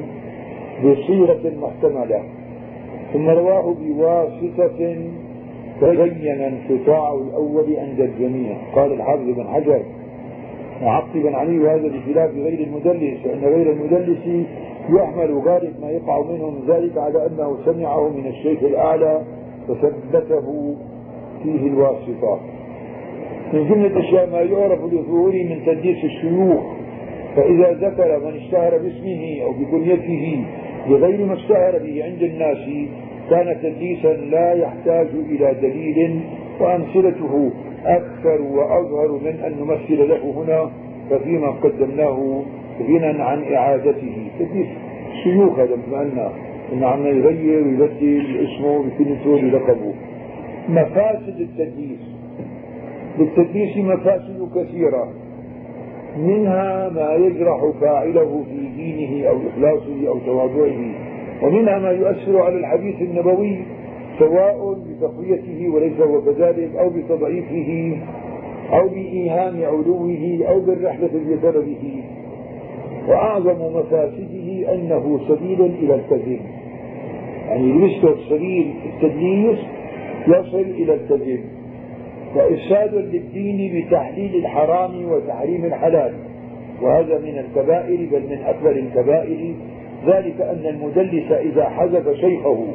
[0.84, 2.24] بصيغة محتملة
[3.13, 4.95] ثم رواه بواسطة
[5.82, 8.57] تبين انقطاع الأول عند الجميع.
[8.76, 9.82] قال الحافظ بن حجر
[10.82, 14.47] معقبا عليه هذا بخلاف غير المدلس فإن غير المدلس
[14.89, 19.22] يحمل غالب ما يقع منه من ذلك على أنه سمعه من الشيخ الأعلى
[19.68, 20.76] فثبته
[21.43, 22.39] فيه الواسطة.
[23.54, 26.64] من جملة الأشياء ما يعرف لظهوره من تدليس الشيوخ
[27.36, 30.43] فإذا ذكر من اشتهر باسمه أو بكنيته
[30.89, 32.58] بغير ما اشتهر به عند الناس
[33.30, 36.20] كان تدليسا لا يحتاج إلى دليل
[36.60, 37.52] وأمثلته
[37.86, 40.72] أكثر وأظهر من أن نمثل له هنا
[41.10, 42.43] ففيما قدمناه
[42.82, 44.28] غنى عن إعادته.
[44.39, 44.68] تدليس
[45.24, 46.32] شيوخ هذا بما
[46.74, 49.93] أن عم يغير ويبدل اسمه بكلمته بلقبه
[50.70, 52.14] مفاسد التدليس
[53.20, 55.07] للتدليس مفاسد كثيرة.
[56.18, 60.91] منها ما يجرح فاعله في دينه أو إخلاصه أو تواضعه.
[61.43, 63.57] ومنها ما يؤثر على الحديث النبوي
[64.20, 67.97] سواء بتقويته وليس هو كذلك أو بتضعيفه
[68.74, 72.03] أو بإيهام علوه أو بالرحلة بسببه
[73.07, 76.39] وأعظم مفاسده أنه سبيل إلى الكذب
[77.47, 79.57] يعني يسلك سبيل التدليس
[80.28, 81.39] يصل إلى الكذب
[82.36, 86.14] وإفساد للدين بتحليل الحرام وتحريم الحلال.
[86.82, 89.56] وهذا من الكبائر بل من أكبر الكبائر.
[90.08, 92.66] ذلك أن المدلس إذا حذف شيخه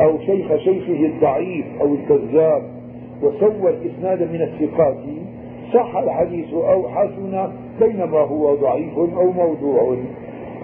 [0.00, 2.62] أو شيخ شيخه الضعيف أو الكذاب
[3.22, 4.96] وسوى الإسناد من الثقات
[5.74, 9.96] صح الحديث أو حسن بينما هو ضعيف أو موضوع.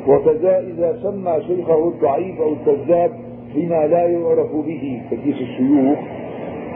[0.09, 3.11] وكذا إذا سمى شيخه الضعيف أو الكذاب
[3.55, 5.99] بما لا يعرف به ككيس الشيوخ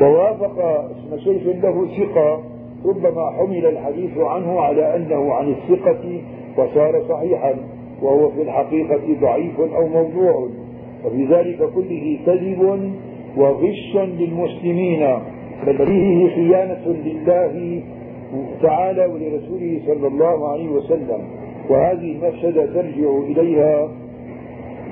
[0.01, 0.59] ووافق
[0.91, 2.41] اسم شيخ له ثقة
[2.87, 6.21] ربما حمل الحديث عنه على أنه عن الثقة
[6.59, 7.55] وصار صحيحا
[8.03, 10.49] وهو في الحقيقة ضعيف أو موضوع.
[11.05, 12.93] وفي ذلك كله كذب
[13.37, 15.19] وغش للمسلمين.
[15.67, 17.83] بل فيه خيانة لله
[18.63, 21.21] تعالى ولرسوله صلى الله عليه وسلم.
[21.71, 23.89] وهذه المفسدة ترجع إليها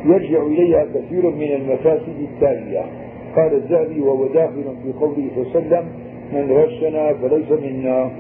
[0.05, 3.08] يرجع إليها كثير من المفاسد التالية.
[3.37, 5.85] قال الذهبي وهو داخل في قوله صلى الله عليه وسلم
[6.33, 8.11] من غشنا فليس منا.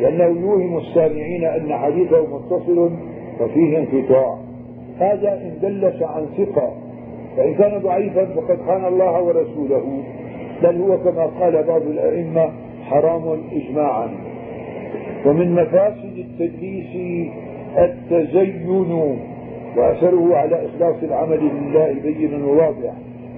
[0.00, 2.90] لأنه يوهم السامعين أن حديثه متصل
[3.40, 4.38] وفيه انقطاع.
[4.98, 6.72] هذا إن دلس عن ثقة.
[7.36, 10.02] فإن كان ضعيفا فقد خان الله ورسوله.
[10.62, 12.50] بل هو كما قال بعض الأئمة
[12.84, 14.08] حرام إجماعا.
[15.26, 17.28] ومن مفاسد التدليس
[17.78, 18.68] التزين
[19.76, 22.92] وأثره على إخلاص العمل لله بين وواضح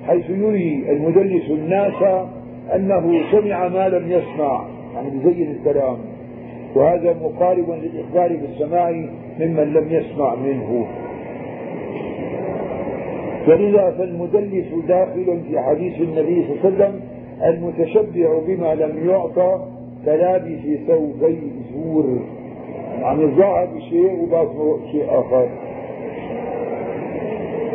[0.06, 2.02] حيث يري المدلس الناس
[2.74, 5.96] أنه سمع ما لم يسمع يعني بزين الكلام.
[6.74, 8.90] وهذا مقارب للإخبار بالسماع
[9.40, 10.86] ممن لم يسمع منه.
[13.46, 17.00] فلذا فالمدلس داخل في حديث النبي صلى الله عليه وسلم
[17.44, 19.64] المتشبع بما لم يعطى
[20.04, 21.38] كلابس ثوبي
[21.74, 22.18] زور.
[23.02, 25.48] عم الظاهر بشيء وباطنه شيء آخر.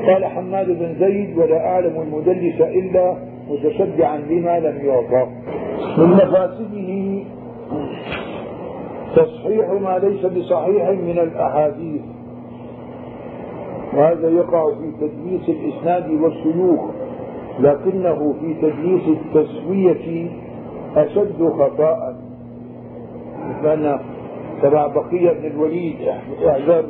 [0.07, 3.15] قال حماد بن زيد ولا أعلم المدلس إلا
[3.49, 5.27] متشبعا بما لم يعطى
[5.97, 7.23] من مفاسده
[9.15, 12.01] تصحيح ما ليس بصحيح من الأحاديث.
[13.93, 16.79] وهذا يقع في تدليس الإسناد والشيوخ
[17.59, 20.29] لكنه في تدليس التسوية
[20.95, 22.15] أشد خطأ
[23.49, 23.99] مثل
[24.61, 25.95] تبع بقية بن الوليد
[26.47, 26.85] إحذر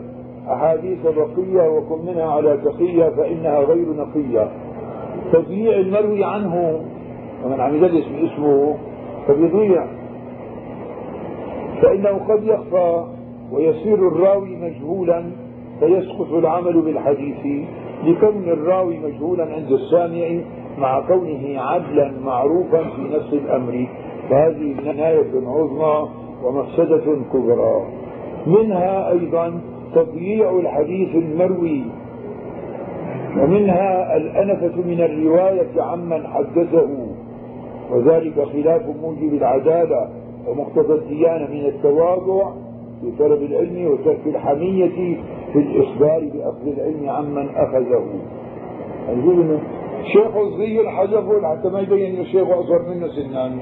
[0.50, 4.52] أحاديث بقية وكن منها على تقية فإنها غير نقية.
[5.34, 6.82] تضييع المروي عنه
[7.46, 8.76] ومن عم يدلس باسمه
[9.28, 9.86] فبيضيع.
[11.82, 13.06] فإنه قد يخفى
[13.52, 15.24] ويصير الراوي مجهولا
[15.80, 17.68] فيسقط العمل بالحديث
[18.04, 20.44] لكون الراوي مجهولا عند السامع
[20.78, 23.88] مع كونه عدلا معروفا في نفس الأمر.
[24.30, 26.10] فهذه نهاية عظمى
[26.44, 27.82] ومفسدة كبرى.
[28.48, 29.62] منها أيضا
[29.96, 31.84] تضييع الحديث المروي.
[33.38, 37.08] ومنها الأنفة من الرواية عمن حدثه.
[37.92, 40.10] وذلك خلاف موجب العدالة
[40.48, 42.52] ومقتضى الديانة من التواضع
[43.02, 45.18] في طلب العلم وترك الحمية
[45.54, 48.04] في الإخبار بأخذ العلم عمن أخذه.
[50.04, 53.60] شيخ صغير حذفه حتى ما يبين إنه شيخ أصغر منه سنان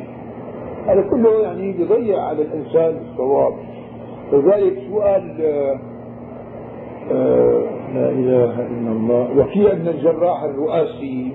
[0.85, 3.53] هذا كله يعني بيضيع على الإنسان الصواب.
[4.33, 5.79] لذلك سؤال آه،
[7.95, 9.37] لا إله إلا الله.
[9.37, 11.31] وكيع بن الجراح الرؤاسي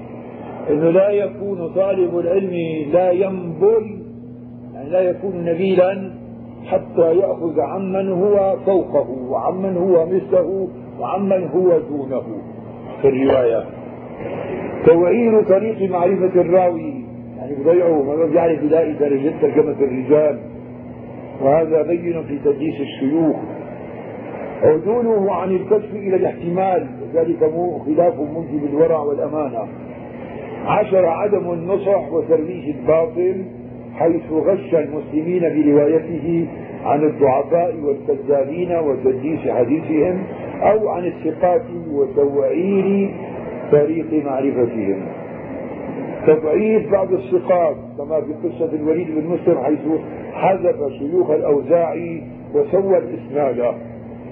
[0.70, 2.52] أنه لا يكون طالب العلم
[2.92, 3.98] لا ينبل
[4.74, 6.10] يعني لا يكون نبيلا
[6.66, 10.68] حتى يأخذ عمن هو فوقه وعمن هو مثله
[11.00, 12.22] وعمن هو دونه.
[13.02, 13.64] في الرواية.
[14.86, 17.04] توعير طريق معرفة الراوي.
[17.38, 20.38] يعني بضيعه ما بيعرف يلاقي درجة ترجمة الرجال.
[21.42, 23.36] وهذا بين في تدليس الشيوخ.
[24.62, 27.38] عدوله عن الكشف إلى الاحتمال ذلك
[27.86, 29.68] خلاف موجب الورع والأمانة.
[30.66, 33.44] عشر عدم النصح وترويج الباطل
[33.94, 36.46] حيث غش المسلمين بروايته
[36.84, 40.22] عن الضعفاء والكذابين وتدليس حديثهم
[40.62, 43.10] أو عن الثقات وتوعير
[43.72, 45.06] طريق معرفتهم.
[46.26, 49.78] تضعيف بعض الثقات كما في قصة الوليد بن مسلم حيث
[50.32, 52.22] حذف شيوخ الأوزاعي
[52.54, 53.74] وسوى الإسناد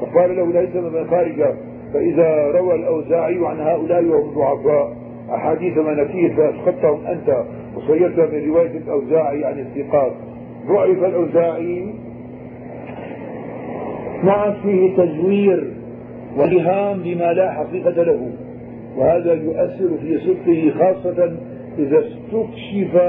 [0.02, 1.54] فقال له ليس من خارجة
[1.94, 4.96] فإذا روى الأوزاعي عن هؤلاء وهم ضعفاء
[5.34, 7.44] أحاديث مناكير فأسقطتهم أنت
[7.76, 10.12] وصيرت من رواية الأوزاعي عن الثقات.
[10.68, 11.94] ضعف الأوزاعي
[14.24, 15.72] نعم فيه تزوير
[16.36, 18.30] وإيهام بما لا حقيقة له
[18.96, 21.32] وهذا يؤثر في صدقه خاصة
[21.78, 23.00] إذا استكشف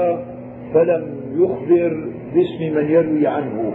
[0.74, 3.72] فلم يخبر باسم من يروي عنه.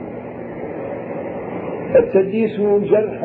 [1.95, 2.59] التدليس
[2.91, 3.21] جرح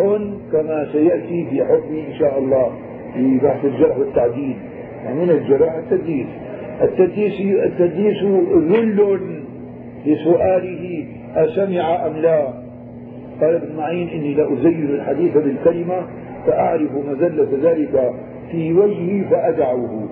[0.53, 2.73] كما سيأتي في حكم إن شاء الله
[3.15, 4.57] في بحث الجرح والتعديل.
[5.05, 6.27] يعني من الجرح؟ التدليس.
[6.83, 8.23] التدليس التدليس
[8.55, 9.43] ذل
[10.07, 12.65] لسؤاله أسمع أم لا؟
[13.41, 16.07] قال ابن معين إني لأزين الحديث بالكلمة
[16.47, 18.13] فأعرف مذلة ذلك
[18.51, 20.09] في وجهي فأدعه.